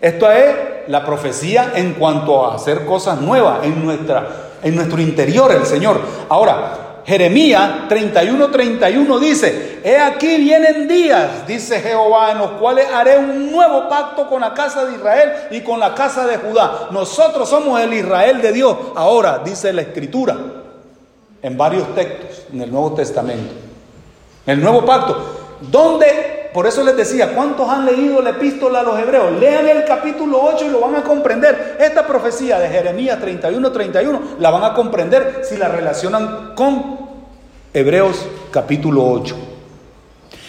[0.00, 0.56] Esto es
[0.88, 4.26] la profecía en cuanto a hacer cosas nuevas en, nuestra,
[4.64, 6.00] en nuestro interior, el Señor.
[6.28, 13.16] Ahora, Jeremías 31, 31 dice, he aquí vienen días, dice Jehová, en los cuales haré
[13.16, 16.88] un nuevo pacto con la casa de Israel y con la casa de Judá.
[16.90, 18.76] Nosotros somos el Israel de Dios.
[18.96, 20.36] Ahora, dice la escritura,
[21.46, 23.54] en varios textos, en el Nuevo Testamento.
[24.44, 25.16] El nuevo pacto,
[25.70, 29.30] donde, por eso les decía, ¿cuántos han leído la epístola a los hebreos?
[29.38, 31.76] Lean el capítulo 8 y lo van a comprender.
[31.78, 36.98] Esta profecía de Jeremías 31, 31 la van a comprender si la relacionan con
[37.72, 39.36] Hebreos capítulo 8.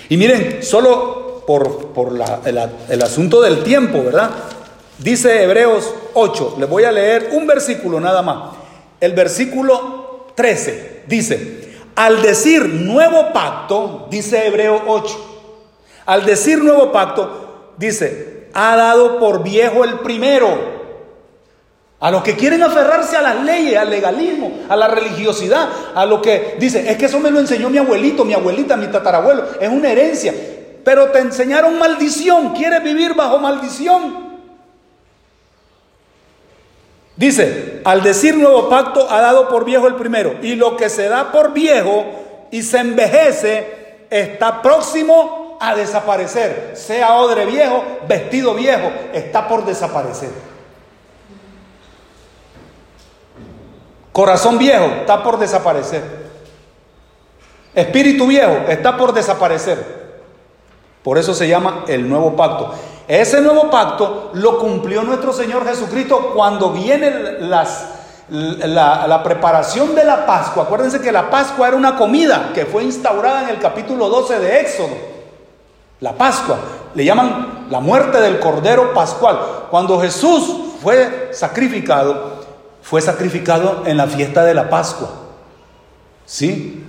[0.10, 4.32] Y miren, solo por, por el, asunto del tiempo, ¿verdad?
[4.98, 8.56] Dice Hebreos 8, les voy a leer un versículo nada más.
[9.00, 10.07] El versículo
[10.38, 15.42] 13 dice, al decir nuevo pacto, dice Hebreo 8,
[16.06, 20.78] al decir nuevo pacto, dice, ha dado por viejo el primero
[22.00, 26.22] a los que quieren aferrarse a las leyes, al legalismo, a la religiosidad, a lo
[26.22, 29.70] que dicen, es que eso me lo enseñó mi abuelito, mi abuelita, mi tatarabuelo, es
[29.70, 30.36] una herencia.
[30.84, 34.37] Pero te enseñaron maldición, quieres vivir bajo maldición.
[37.18, 41.10] Dice, al decir nuevo pacto ha dado por viejo el primero, y lo que se
[41.10, 42.06] da por viejo
[42.52, 46.74] y se envejece está próximo a desaparecer.
[46.76, 50.30] Sea odre viejo, vestido viejo, está por desaparecer.
[54.12, 56.04] Corazón viejo está por desaparecer.
[57.74, 59.98] Espíritu viejo está por desaparecer.
[61.04, 62.74] Por eso se llama el nuevo pacto.
[63.08, 67.86] Ese nuevo pacto lo cumplió nuestro Señor Jesucristo cuando viene las,
[68.30, 70.64] la, la, preparación de la Pascua.
[70.64, 74.60] Acuérdense que la Pascua era una comida que fue instaurada en el capítulo 12 de
[74.60, 74.98] Éxodo.
[76.02, 76.58] La Pascua.
[76.96, 79.40] Le llaman la muerte del Cordero Pascual.
[79.72, 82.44] Cuando Jesús fue sacrificado,
[82.82, 85.10] fue sacrificado en la fiesta de la Pascua.
[86.26, 86.84] ¿Sí?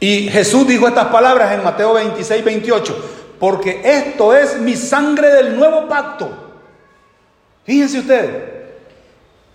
[0.00, 5.56] Y Jesús dijo estas palabras en Mateo 26, 28, porque esto es mi sangre del
[5.56, 6.30] nuevo pacto.
[7.64, 8.42] Fíjense ustedes,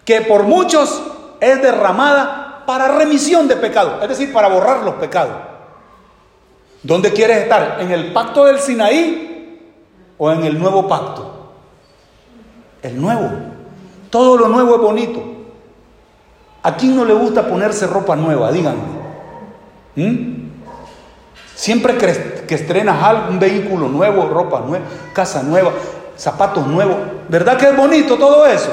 [0.05, 1.01] que por muchos
[1.39, 5.35] es derramada para remisión de pecados, es decir, para borrar los pecados.
[6.81, 7.77] ¿Dónde quieres estar?
[7.79, 9.61] ¿En el pacto del Sinaí
[10.17, 11.51] o en el nuevo pacto?
[12.81, 13.31] El nuevo.
[14.09, 15.23] Todo lo nuevo es bonito.
[16.61, 18.51] ¿A quién no le gusta ponerse ropa nueva?
[18.51, 18.81] Díganme.
[19.95, 20.49] ¿Mm?
[21.55, 21.97] Siempre
[22.47, 25.71] que, estrenas un vehículo nuevo, ropa nueva, casa nueva,
[26.17, 26.97] zapatos nuevos,
[27.29, 28.71] ¿verdad que es bonito todo eso?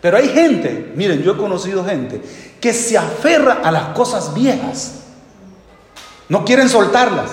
[0.00, 2.20] Pero hay gente, miren, yo he conocido gente
[2.60, 5.02] que se aferra a las cosas viejas.
[6.28, 7.30] No quieren soltarlas.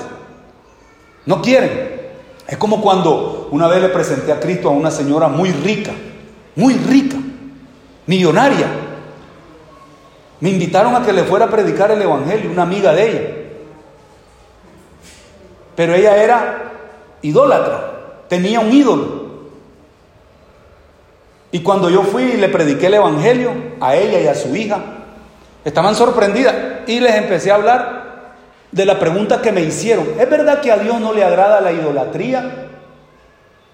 [1.26, 2.00] No quieren.
[2.48, 5.92] Es como cuando una vez le presenté a Cristo a una señora muy rica,
[6.56, 7.18] muy rica,
[8.06, 8.68] millonaria.
[10.40, 13.39] Me invitaron a que le fuera a predicar el Evangelio, una amiga de ella.
[15.80, 16.72] Pero ella era
[17.22, 17.92] idólatra,
[18.28, 19.30] tenía un ídolo.
[21.54, 24.82] Y cuando yo fui y le prediqué el Evangelio a ella y a su hija,
[25.64, 26.54] estaban sorprendidas
[26.86, 28.34] y les empecé a hablar
[28.74, 30.06] de la pregunta que me hicieron.
[30.20, 32.68] ¿Es verdad que a Dios no le agrada la idolatría?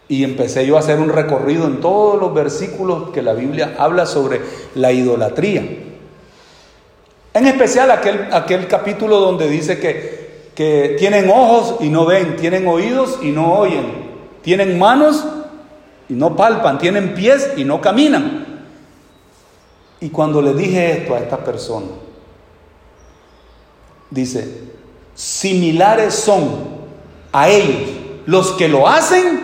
[0.07, 4.05] Y empecé yo a hacer un recorrido en todos los versículos que la Biblia habla
[4.05, 4.41] sobre
[4.75, 5.63] la idolatría.
[7.33, 10.24] En especial aquel, aquel capítulo donde dice que,
[10.55, 13.85] que tienen ojos y no ven, tienen oídos y no oyen,
[14.41, 15.23] tienen manos
[16.09, 18.63] y no palpan, tienen pies y no caminan.
[19.99, 21.87] Y cuando le dije esto a esta persona,
[24.09, 24.47] dice,
[25.13, 26.75] similares son
[27.31, 27.89] a ellos
[28.25, 29.41] los que lo hacen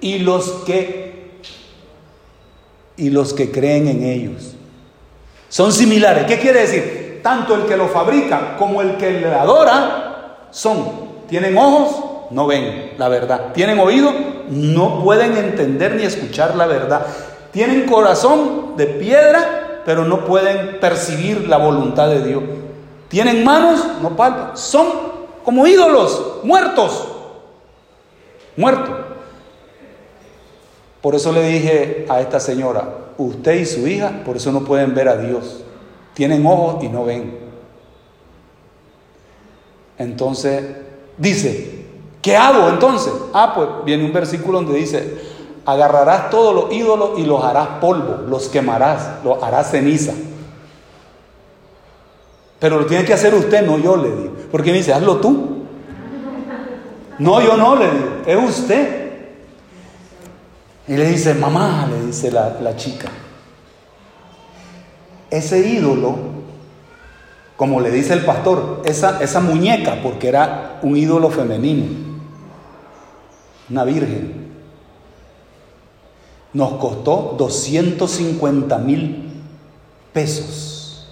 [0.00, 1.04] y los que
[2.96, 4.54] y los que creen en ellos.
[5.48, 6.24] Son similares.
[6.26, 7.04] ¿Qué quiere decir?
[7.24, 10.03] tanto el que lo fabrica como el que le adora
[10.54, 10.84] son,
[11.28, 14.10] tienen ojos, no ven la verdad, tienen oído,
[14.48, 17.06] no pueden entender ni escuchar la verdad,
[17.52, 22.42] tienen corazón de piedra pero no pueden percibir la voluntad de Dios.
[23.08, 24.56] Tienen manos, no palpan.
[24.56, 24.86] Son
[25.44, 27.08] como ídolos, muertos.
[28.56, 28.94] Muertos.
[31.00, 32.88] Por eso le dije a esta señora,
[33.18, 35.62] usted y su hija, por eso no pueden ver a Dios.
[36.14, 37.43] Tienen ojos y no ven.
[39.98, 40.64] Entonces,
[41.18, 41.84] dice,
[42.20, 43.12] ¿qué hago entonces?
[43.32, 45.18] Ah, pues viene un versículo donde dice,
[45.64, 50.12] agarrarás todos los ídolos y los harás polvo, los quemarás, los harás ceniza.
[52.58, 54.32] Pero lo tiene que hacer usted, no yo, le digo.
[54.50, 55.64] Porque me dice, hazlo tú.
[57.18, 59.04] No, yo no, le digo, es usted.
[60.88, 63.08] Y le dice, mamá, le dice la, la chica,
[65.30, 66.33] ese ídolo,
[67.56, 71.84] como le dice el pastor, esa, esa muñeca, porque era un ídolo femenino,
[73.70, 74.44] una virgen,
[76.52, 79.32] nos costó 250 mil
[80.12, 81.08] pesos.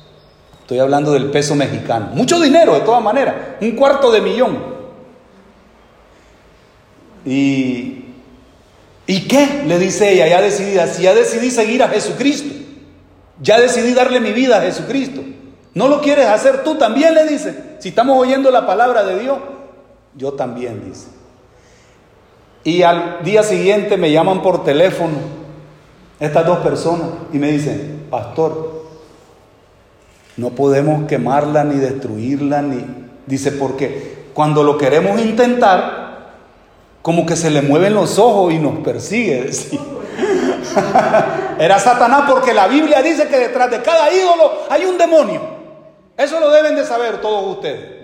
[0.60, 2.10] Estoy hablando del peso mexicano.
[2.14, 3.34] Mucho dinero, de todas maneras.
[3.60, 4.58] Un cuarto de millón.
[7.26, 8.04] Y,
[9.06, 9.64] ¿Y qué?
[9.66, 12.54] Le dice ella, ya decidí, si ya decidí seguir a Jesucristo.
[13.40, 15.22] Ya decidí darle mi vida a Jesucristo.
[15.74, 17.14] ¿No lo quieres hacer tú también?
[17.14, 17.76] Le dice.
[17.78, 19.38] Si estamos oyendo la palabra de Dios,
[20.14, 21.08] yo también, dice.
[22.64, 25.16] Y al día siguiente me llaman por teléfono
[26.20, 28.84] estas dos personas y me dicen, pastor,
[30.36, 32.84] no podemos quemarla ni destruirla, ni...
[33.26, 36.02] Dice, porque cuando lo queremos intentar,
[37.02, 39.50] como que se le mueven los ojos y nos persigue.
[41.58, 45.61] Era Satanás porque la Biblia dice que detrás de cada ídolo hay un demonio.
[46.16, 48.02] Eso lo deben de saber todos ustedes.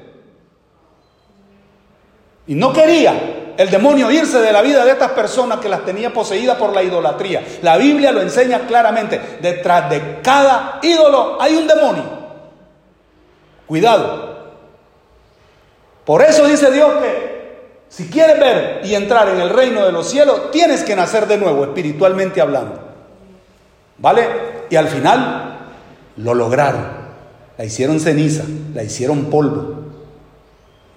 [2.46, 6.12] Y no quería el demonio irse de la vida de estas personas que las tenía
[6.12, 7.44] poseídas por la idolatría.
[7.62, 9.20] La Biblia lo enseña claramente.
[9.42, 12.04] Detrás de cada ídolo hay un demonio.
[13.66, 14.38] Cuidado.
[16.04, 17.38] Por eso dice Dios que
[17.88, 21.36] si quieres ver y entrar en el reino de los cielos, tienes que nacer de
[21.36, 22.80] nuevo, espiritualmente hablando.
[23.98, 24.28] ¿Vale?
[24.70, 25.58] Y al final
[26.16, 26.97] lo lograron.
[27.58, 29.74] La hicieron ceniza, la hicieron polvo.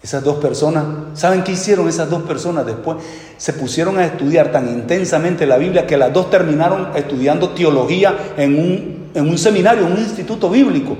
[0.03, 0.84] Esas dos personas,
[1.16, 2.97] ¿saben qué hicieron esas dos personas después?
[3.38, 9.12] Se pusieron a estudiar tan intensamente la Biblia que las dos terminaron estudiando teología en
[9.16, 10.97] un, seminario, en un instituto bíblico.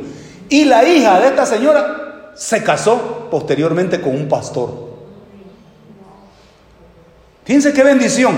[0.50, 4.92] Y la hija de esta señora se casó posteriormente con un pastor.
[7.46, 8.36] Fíjense qué bendición.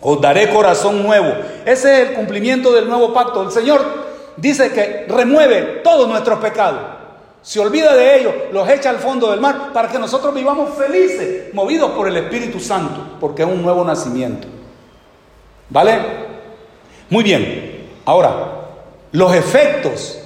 [0.00, 1.32] Os daré corazón nuevo.
[1.64, 3.42] Ese es el cumplimiento del nuevo pacto.
[3.42, 4.05] El Señor
[4.36, 6.80] dice que remueve todos nuestros pecados.
[7.42, 11.54] Se olvida de ellos, los echa al fondo del mar para que nosotros vivamos felices,
[11.54, 14.48] movidos por el Espíritu Santo, porque es un nuevo nacimiento.
[15.70, 16.00] ¿Vale?
[17.08, 17.86] Muy bien.
[18.04, 18.32] Ahora,
[19.12, 20.18] los efectos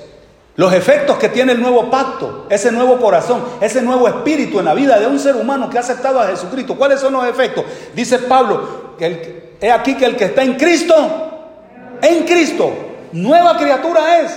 [0.60, 4.74] los efectos que tiene el nuevo pacto, ese nuevo corazón, ese nuevo espíritu en la
[4.74, 6.76] vida de un ser humano que ha aceptado a Jesucristo.
[6.76, 7.64] ¿Cuáles son los efectos?
[7.94, 10.94] Dice Pablo, que he aquí que el que está en Cristo,
[12.02, 12.74] en Cristo,
[13.12, 14.36] nueva criatura es.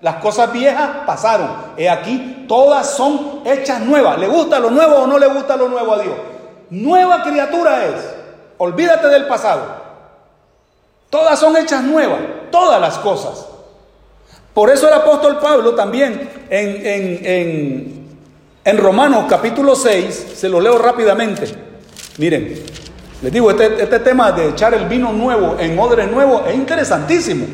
[0.00, 1.50] Las cosas viejas pasaron.
[1.76, 4.18] He aquí, todas son hechas nuevas.
[4.18, 6.14] ¿Le gusta lo nuevo o no le gusta lo nuevo a Dios?
[6.70, 7.94] Nueva criatura es.
[8.58, 9.62] Olvídate del pasado.
[11.10, 12.20] Todas son hechas nuevas.
[12.50, 13.46] Todas las cosas.
[14.54, 18.08] Por eso el apóstol Pablo también en,
[18.64, 21.46] en, Romanos capítulo 6, se lo leo rápidamente.
[22.18, 22.64] Miren,
[23.22, 27.46] les digo, este, este tema de echar el vino nuevo en odre nuevo es interesantísimo.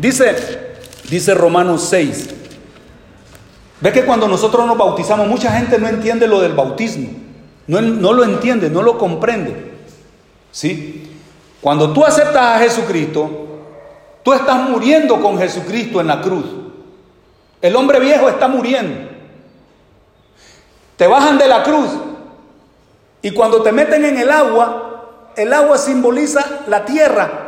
[0.00, 0.76] Dice,
[1.08, 2.28] dice Romanos 6.
[3.80, 7.10] Ve que cuando nosotros nos bautizamos, mucha gente no entiende lo del bautismo.
[7.66, 9.72] No, no lo entiende, no lo comprende.
[10.50, 11.08] ¿Sí?
[11.60, 13.50] Cuando tú aceptas a Jesucristo,
[14.22, 16.44] Tú estás muriendo con Jesucristo en la cruz.
[17.62, 19.10] El hombre viejo está muriendo.
[20.96, 21.88] Te bajan de la cruz
[23.22, 27.39] y cuando te meten en el agua, el agua simboliza la tierra,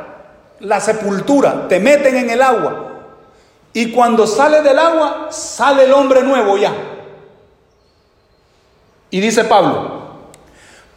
[0.62, 1.68] la sepultura.
[1.68, 2.88] Te meten en el agua.
[3.72, 6.72] Y cuando sale del agua, sale el hombre nuevo ya.
[9.10, 10.02] Y dice Pablo,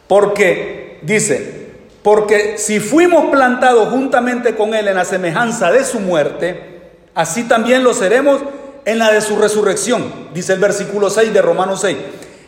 [0.08, 1.70] porque dice,
[2.02, 6.80] porque si fuimos plantados juntamente con Él en la semejanza de su muerte,
[7.14, 8.40] así también lo seremos
[8.84, 11.96] en la de su resurrección, dice el versículo 6 de Romanos 6.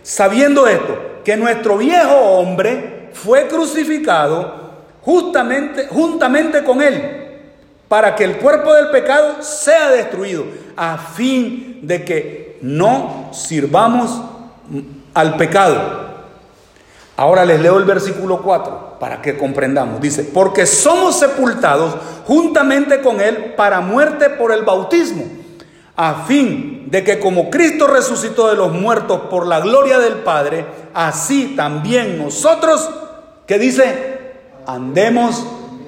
[0.03, 4.68] Sabiendo esto, que nuestro viejo hombre fue crucificado
[5.09, 7.01] justamente, juntamente con Él,
[7.89, 10.45] para que el cuerpo del pecado sea destruido,
[10.77, 14.21] a fin de que no sirvamos
[15.15, 15.81] al pecado.
[17.17, 19.99] Ahora les leo el versículo 4 para que comprendamos.
[19.99, 21.97] Dice, porque somos sepultados
[22.27, 25.25] juntamente con Él para muerte por el bautismo,
[25.97, 30.67] a fin de que como Cristo resucitó de los muertos por la gloria del Padre,
[30.93, 32.91] así también nosotros,
[33.47, 34.18] que dice,
[34.69, 35.45] andemos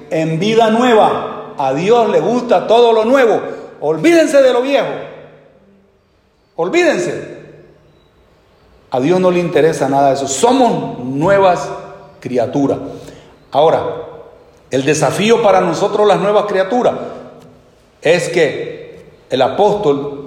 [0.09, 1.53] en vida nueva.
[1.57, 3.39] A Dios le gusta todo lo nuevo.
[3.79, 4.89] Olvídense de lo viejo.
[6.55, 7.39] Olvídense.
[8.89, 10.27] A Dios no le interesa nada de eso.
[10.27, 11.69] Somos nuevas
[12.19, 12.79] criaturas.
[13.51, 13.83] Ahora,
[14.71, 16.95] el desafío para nosotros las nuevas criaturas
[18.01, 20.20] es que el apóstol,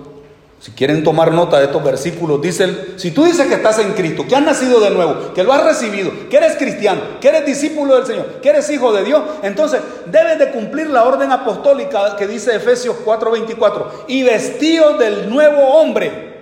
[0.65, 4.25] si quieren tomar nota de estos versículos, dice, si tú dices que estás en Cristo,
[4.27, 7.97] que has nacido de nuevo, que lo has recibido, que eres cristiano, que eres discípulo
[7.97, 12.27] del Señor, que eres hijo de Dios, entonces debes de cumplir la orden apostólica que
[12.27, 16.33] dice Efesios 4:24, y vestido del nuevo hombre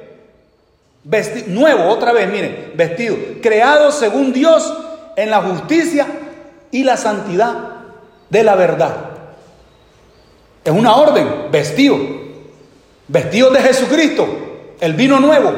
[1.49, 4.73] nuevo, otra vez, miren, vestido, creado según Dios
[5.16, 6.07] en la justicia
[6.70, 7.55] y la santidad
[8.31, 8.95] de la verdad.
[10.64, 12.22] Es una orden, vestido,
[13.13, 14.27] vestido de Jesucristo,
[14.81, 15.53] el vino nuevo.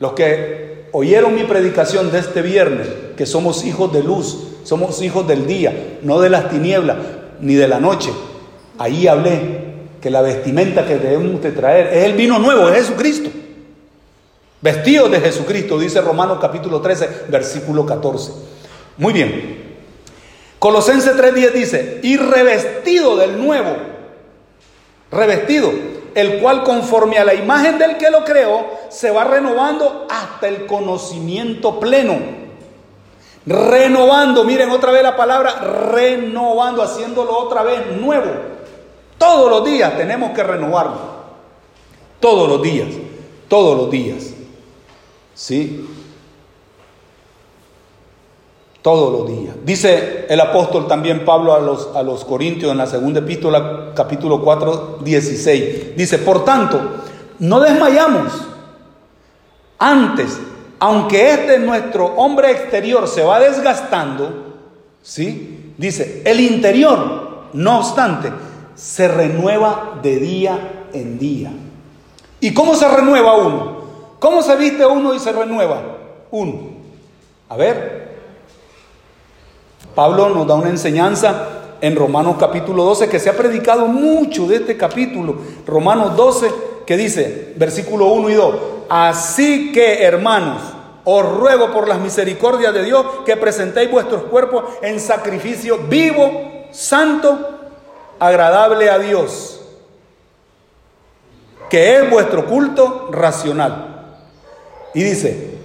[0.00, 5.26] Los que oyeron mi predicación de este viernes, que somos hijos de luz, somos hijos
[5.28, 6.96] del día, no de las tinieblas
[7.40, 8.10] ni de la noche,
[8.78, 9.68] ahí hablé
[10.00, 13.30] que la vestimenta que debemos de traer es el vino nuevo, es Jesucristo.
[14.60, 18.32] Vestidos de Jesucristo, dice Romanos capítulo 13, versículo 14.
[18.96, 19.68] Muy bien.
[20.58, 23.76] Colosenses 3:10 dice, y revestido del nuevo,
[25.12, 25.72] revestido,
[26.14, 30.66] el cual conforme a la imagen del que lo creó, se va renovando hasta el
[30.66, 32.16] conocimiento pleno.
[33.46, 35.54] Renovando, miren otra vez la palabra,
[35.92, 38.30] renovando, haciéndolo otra vez nuevo.
[39.16, 41.18] Todos los días tenemos que renovarlo.
[42.20, 42.88] Todos los días,
[43.48, 44.32] todos los días.
[45.34, 45.97] ¿Sí?
[48.82, 49.56] Todos los días.
[49.64, 54.40] Dice el apóstol también Pablo a los, a los Corintios en la segunda epístola, capítulo
[54.40, 55.96] 4, 16.
[55.96, 56.80] Dice, por tanto,
[57.40, 58.32] no desmayamos.
[59.78, 60.38] Antes,
[60.78, 64.54] aunque este nuestro hombre exterior se va desgastando,
[65.02, 65.74] ¿sí?
[65.76, 68.32] Dice, el interior, no obstante,
[68.74, 71.52] se renueva de día en día.
[72.40, 73.78] ¿Y cómo se renueva uno?
[74.18, 75.82] ¿Cómo se viste uno y se renueva?
[76.30, 76.54] Uno.
[77.48, 78.07] A ver.
[79.94, 81.48] Pablo nos da una enseñanza
[81.80, 85.36] en Romanos capítulo 12 que se ha predicado mucho de este capítulo.
[85.66, 86.50] Romanos 12
[86.86, 88.54] que dice, versículo 1 y 2.
[88.88, 90.62] Así que hermanos,
[91.04, 97.58] os ruego por las misericordias de Dios que presentéis vuestros cuerpos en sacrificio vivo, santo,
[98.18, 99.60] agradable a Dios,
[101.70, 104.16] que es vuestro culto racional.
[104.94, 105.58] Y dice,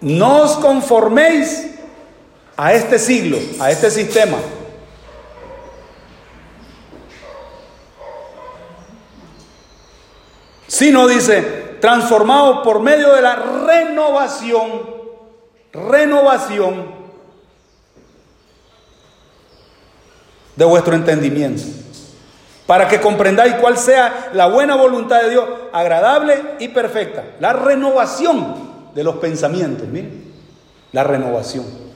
[0.00, 1.71] no os conforméis
[2.56, 4.38] a este siglo, a este sistema.
[10.66, 11.42] Sino dice,
[11.80, 14.68] transformados por medio de la renovación,
[15.72, 17.02] renovación
[20.56, 21.62] de vuestro entendimiento
[22.66, 27.24] para que comprendáis cuál sea la buena voluntad de Dios, agradable y perfecta.
[27.40, 30.32] La renovación de los pensamientos, miren,
[30.92, 31.91] la renovación.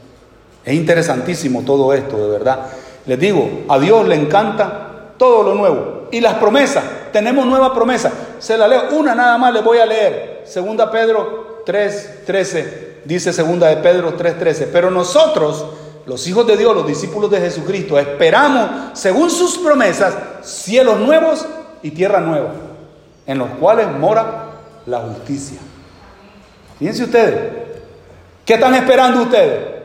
[0.66, 2.66] Es interesantísimo todo esto, de verdad.
[3.06, 6.08] Les digo, a Dios le encanta todo lo nuevo.
[6.10, 8.10] Y las promesas, tenemos nueva promesa.
[8.40, 10.42] Se la leo, una nada más le voy a leer.
[10.44, 14.66] Segunda Pedro 3.13, dice segunda de Pedro 3.13.
[14.72, 15.66] Pero nosotros
[16.04, 21.46] los hijos de Dios, los discípulos de Jesucristo, esperamos, según sus promesas, cielos nuevos
[21.82, 22.50] y tierra nueva,
[23.24, 24.46] en los cuales mora
[24.84, 25.58] la justicia.
[26.80, 27.52] Fíjense ustedes,
[28.44, 29.75] ¿qué están esperando ustedes?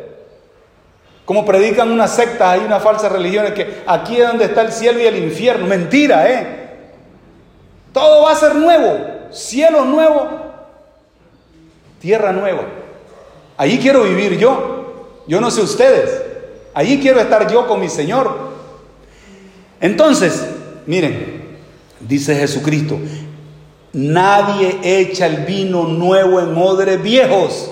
[1.25, 4.99] Como predican una secta, hay una falsa religión, que aquí es donde está el cielo
[4.99, 5.67] y el infierno.
[5.67, 6.61] Mentira, ¿eh?
[7.93, 8.97] Todo va a ser nuevo,
[9.31, 10.29] cielo nuevo,
[11.99, 12.63] tierra nueva.
[13.57, 14.81] Allí quiero vivir yo.
[15.27, 16.21] Yo no sé ustedes.
[16.73, 18.51] Allí quiero estar yo con mi Señor.
[19.79, 20.45] Entonces,
[20.85, 21.59] miren,
[21.99, 22.97] dice Jesucristo,
[23.93, 27.71] nadie echa el vino nuevo en odres viejos.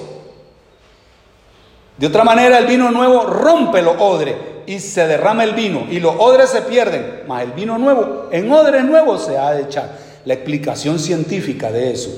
[1.99, 4.35] De otra manera, el vino nuevo rompe los odres
[4.65, 7.23] y se derrama el vino y los odres se pierden.
[7.27, 9.97] Mas el vino nuevo, en odres nuevos se ha de echar.
[10.23, 12.09] La explicación científica de eso.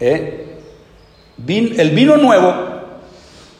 [0.00, 0.58] ¿eh?
[1.46, 2.52] El vino nuevo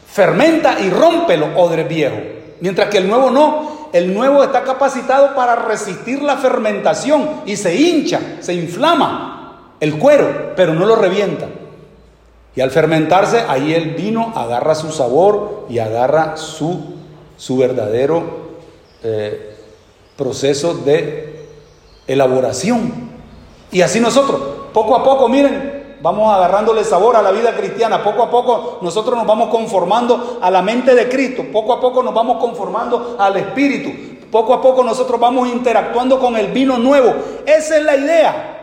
[0.05, 2.19] fermenta y rompe los odres viejos,
[2.59, 3.89] mientras que el nuevo no.
[3.93, 10.53] El nuevo está capacitado para resistir la fermentación y se hincha, se inflama el cuero,
[10.55, 11.47] pero no lo revienta.
[12.57, 16.95] Y al fermentarse, ahí el vino agarra su sabor y agarra su,
[17.37, 18.23] su verdadero
[19.03, 19.55] eh,
[20.17, 21.45] proceso de
[22.07, 23.11] elaboración.
[23.71, 24.41] Y así nosotros,
[24.73, 29.15] poco a poco, miren, vamos agarrándole sabor a la vida cristiana, poco a poco nosotros
[29.15, 33.37] nos vamos conformando a la mente de Cristo, poco a poco nos vamos conformando al
[33.37, 37.13] Espíritu, poco a poco nosotros vamos interactuando con el vino nuevo.
[37.45, 38.56] Esa es la idea.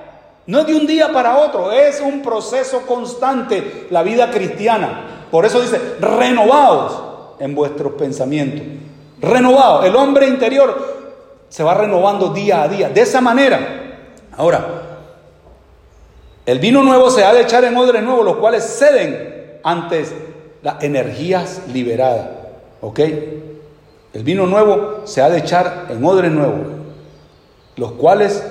[0.47, 5.27] No es de un día para otro, es un proceso constante la vida cristiana.
[5.31, 7.03] Por eso dice, renovados
[7.39, 8.63] en vuestros pensamientos.
[9.21, 9.87] Renovados.
[9.87, 10.95] El hombre interior
[11.49, 12.89] se va renovando día a día.
[12.91, 14.11] De esa manera.
[14.37, 14.83] Ahora,
[16.47, 20.05] el vino nuevo se ha de echar en odres nuevos, los cuales ceden ante
[20.63, 22.27] las energías liberadas.
[22.83, 23.01] ¿Ok?
[24.13, 26.67] El vino nuevo se ha de echar en odres nuevos,
[27.77, 28.45] los cuales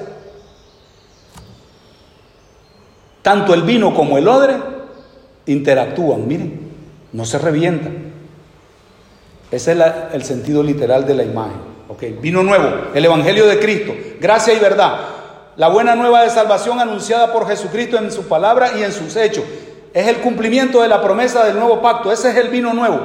[3.23, 4.55] tanto el vino como el odre
[5.47, 6.71] interactúan, miren,
[7.11, 8.13] no se revientan.
[9.49, 9.79] Ese es
[10.13, 11.73] el sentido literal de la imagen.
[11.87, 12.17] Okay.
[12.19, 14.99] Vino nuevo, el Evangelio de Cristo, gracia y verdad.
[15.57, 19.43] La buena nueva de salvación anunciada por Jesucristo en su palabra y en sus hechos.
[19.93, 22.11] Es el cumplimiento de la promesa del nuevo pacto.
[22.11, 22.99] Ese es el vino nuevo.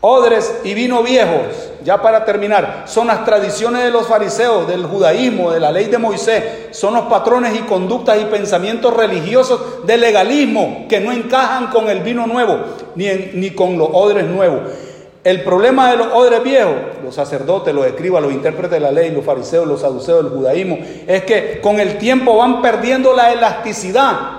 [0.00, 5.52] Odres y vino viejos, ya para terminar, son las tradiciones de los fariseos, del judaísmo,
[5.52, 10.86] de la ley de Moisés, son los patrones y conductas y pensamientos religiosos del legalismo
[10.88, 12.58] que no encajan con el vino nuevo,
[12.96, 14.62] ni, ni con los odres nuevos.
[15.22, 16.74] El problema de los odres viejos,
[17.04, 20.78] los sacerdotes, los escribas, los intérpretes de la ley, los fariseos, los saduceos del judaísmo,
[21.06, 24.36] es que con el tiempo van perdiendo la elasticidad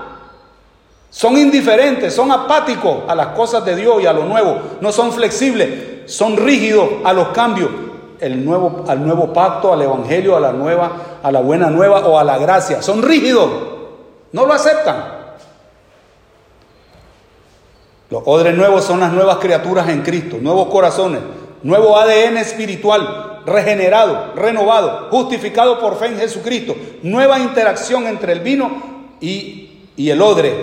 [1.10, 4.60] son indiferentes, son apáticos a las cosas de Dios y a lo nuevo.
[4.80, 7.70] No son flexibles, son rígidos a los cambios.
[8.18, 12.18] El nuevo, al nuevo pacto, al evangelio, a la nueva, a la buena nueva o
[12.18, 12.82] a la gracia.
[12.82, 13.48] Son rígidos.
[14.32, 15.18] No lo aceptan.
[18.10, 21.20] Los odres nuevos son las nuevas criaturas en Cristo, nuevos corazones,
[21.62, 28.70] nuevo ADN espiritual, regenerado, renovado, justificado por fe en Jesucristo, nueva interacción entre el vino
[29.20, 30.54] y, y el odre,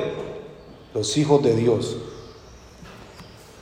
[0.95, 1.97] los hijos de Dios.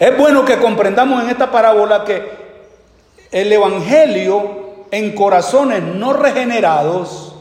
[0.04, 2.30] Es bueno que comprendamos en esta parábola que
[3.32, 7.34] el Evangelio en corazones no regenerados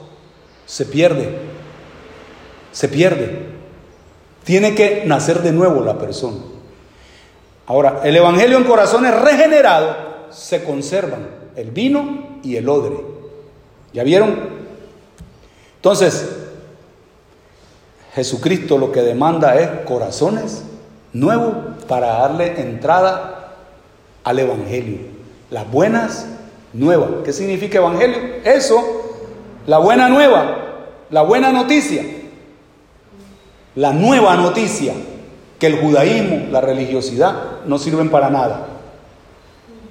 [0.65, 1.41] se pierde.
[2.71, 3.47] Se pierde.
[4.45, 6.37] Tiene que nacer de nuevo la persona.
[7.67, 9.97] Ahora, el Evangelio en corazones regenerados
[10.31, 12.95] se conservan el vino y el odre.
[13.93, 14.39] ¿Ya vieron?
[15.79, 16.29] Entonces,
[18.15, 20.63] Jesucristo lo que demanda es corazones
[21.13, 21.55] nuevos
[21.89, 23.55] para darle entrada
[24.25, 24.99] al Evangelio.
[25.51, 26.27] Las buenas
[26.73, 27.11] nuevas.
[27.25, 28.19] ¿Qué significa Evangelio?
[28.45, 28.83] Eso,
[29.67, 30.57] la buena nueva,
[31.11, 32.03] la buena noticia,
[33.75, 34.95] la nueva noticia,
[35.59, 37.35] que el judaísmo, la religiosidad
[37.67, 38.67] no sirven para nada.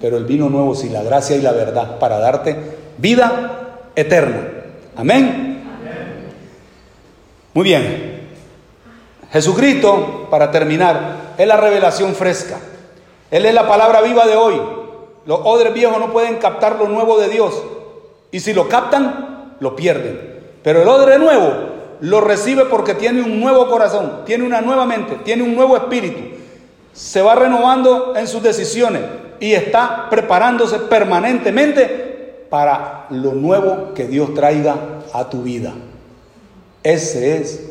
[0.02, 2.58] Pero el vino nuevo sí, la gracia y la verdad, para darte
[2.98, 4.50] vida eterna.
[4.96, 5.64] Amén.
[7.54, 8.11] Muy bien.
[9.32, 12.58] Jesucristo, para terminar, es la revelación fresca.
[13.30, 14.62] Él es la palabra viva de hoy.
[15.26, 17.64] Los odres viejos no pueden captar lo nuevo de Dios.
[18.32, 20.42] Y si lo captan, lo pierden.
[20.64, 21.54] Pero el odre nuevo
[22.02, 26.38] lo recibe porque tiene un nuevo corazón, tiene una nueva mente, tiene un nuevo espíritu.
[26.92, 29.04] Se va renovando en sus decisiones
[29.40, 34.76] y está preparándose permanentemente para lo nuevo que Dios traiga
[35.14, 35.74] a tu vida.
[36.84, 37.71] Ese es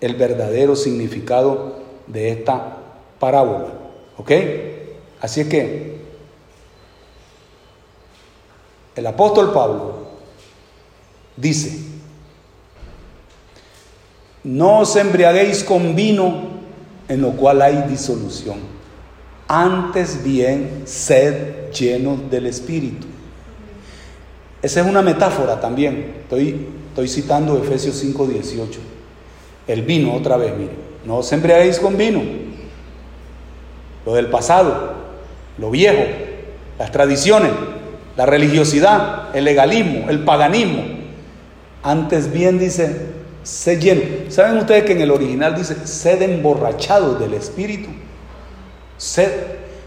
[0.00, 1.76] el verdadero significado
[2.06, 2.78] de esta
[3.18, 3.68] parábola.
[4.16, 4.32] ¿Ok?
[5.20, 6.00] Así es que
[8.96, 9.94] el apóstol Pablo
[11.36, 11.78] dice,
[14.44, 16.60] no os embriaguéis con vino
[17.08, 18.58] en lo cual hay disolución,
[19.48, 23.06] antes bien sed llenos del Espíritu.
[24.62, 26.16] Esa es una metáfora también.
[26.22, 28.89] Estoy, estoy citando Efesios 5:18.
[29.70, 30.72] El vino, otra vez, mire.
[31.04, 32.20] No os embriaguéis con vino.
[34.04, 34.94] Lo del pasado,
[35.58, 36.02] lo viejo,
[36.76, 37.52] las tradiciones,
[38.16, 40.82] la religiosidad, el legalismo, el paganismo.
[41.84, 43.12] Antes bien dice,
[43.44, 44.02] sed lleno.
[44.28, 47.90] ¿Saben ustedes que en el original dice, sed emborrachado del Espíritu?
[48.96, 49.30] Sed.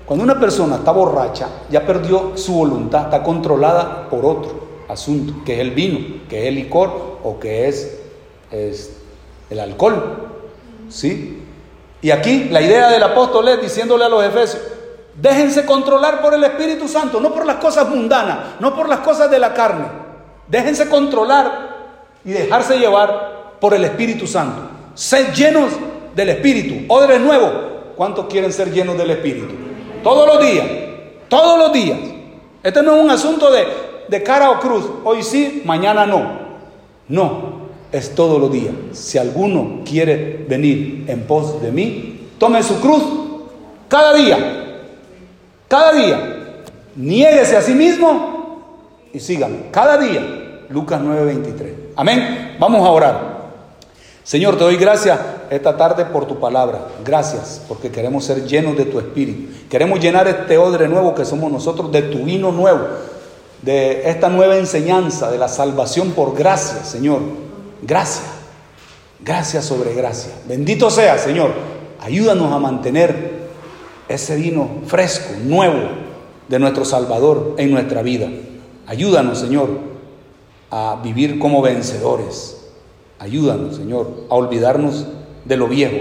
[0.05, 5.55] Cuando una persona está borracha, ya perdió su voluntad, está controlada por otro asunto, que
[5.55, 7.99] es el vino, que es el licor o que es
[9.49, 10.27] el alcohol.
[10.89, 11.43] ¿Sí?
[12.01, 14.61] Y aquí la idea del apóstol es diciéndole a los efesios,
[15.15, 19.31] déjense controlar por el Espíritu Santo, no por las cosas mundanas, no por las cosas
[19.31, 19.85] de la carne.
[20.47, 21.69] Déjense controlar
[22.25, 24.69] y dejarse llevar por el Espíritu Santo.
[24.93, 25.71] Sed llenos
[26.13, 26.93] del Espíritu.
[26.93, 27.51] Odres nuevos.
[27.95, 29.53] ¿Cuántos quieren ser llenos del Espíritu?
[30.03, 30.67] Todos los días.
[31.29, 31.99] Todos los días.
[32.61, 33.65] Este no es un asunto de,
[34.09, 34.85] de cara o cruz.
[35.05, 36.39] Hoy sí, mañana no.
[37.07, 37.62] No.
[37.93, 38.73] Es todos los días.
[38.91, 43.03] Si alguno quiere venir en pos de mí, tome su cruz
[43.87, 44.81] cada día.
[45.67, 46.63] Cada día.
[46.95, 49.69] Niéguese a sí mismo y sígame.
[49.71, 50.65] Cada día.
[50.69, 51.73] Lucas 9:23.
[51.95, 52.55] Amén.
[52.59, 53.33] Vamos a orar.
[54.23, 55.19] Señor, te doy gracias
[55.51, 56.87] esta tarde por tu palabra.
[57.05, 59.53] Gracias porque queremos ser llenos de tu espíritu.
[59.69, 62.87] Queremos llenar este odre nuevo que somos nosotros de tu vino nuevo,
[63.61, 67.42] de esta nueva enseñanza, de la salvación por gracia, Señor.
[67.85, 68.23] Gracias.
[69.23, 70.33] Gracias sobre gracia.
[70.47, 71.51] Bendito sea, Señor.
[71.99, 73.43] Ayúdanos a mantener
[74.07, 75.89] ese vino fresco, nuevo
[76.47, 78.29] de nuestro Salvador en nuestra vida.
[78.85, 79.69] Ayúdanos, Señor,
[80.71, 82.71] a vivir como vencedores.
[83.19, 85.07] Ayúdanos, Señor, a olvidarnos
[85.45, 85.97] de lo viejo.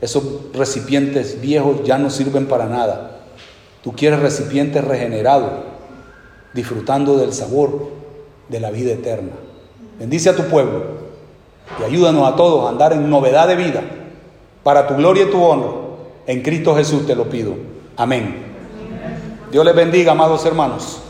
[0.00, 3.20] Esos recipientes viejos ya no sirven para nada.
[3.82, 5.50] Tú quieres recipientes regenerados,
[6.54, 7.88] disfrutando del sabor
[8.48, 9.32] de la vida eterna.
[10.00, 11.07] Bendice a tu pueblo
[11.80, 13.82] y ayúdanos a todos a andar en novedad de vida
[14.62, 15.70] para tu gloria y tu honra.
[16.26, 17.54] En Cristo Jesús te lo pido.
[17.96, 18.46] Amén.
[19.50, 21.02] Dios les bendiga, amados hermanos.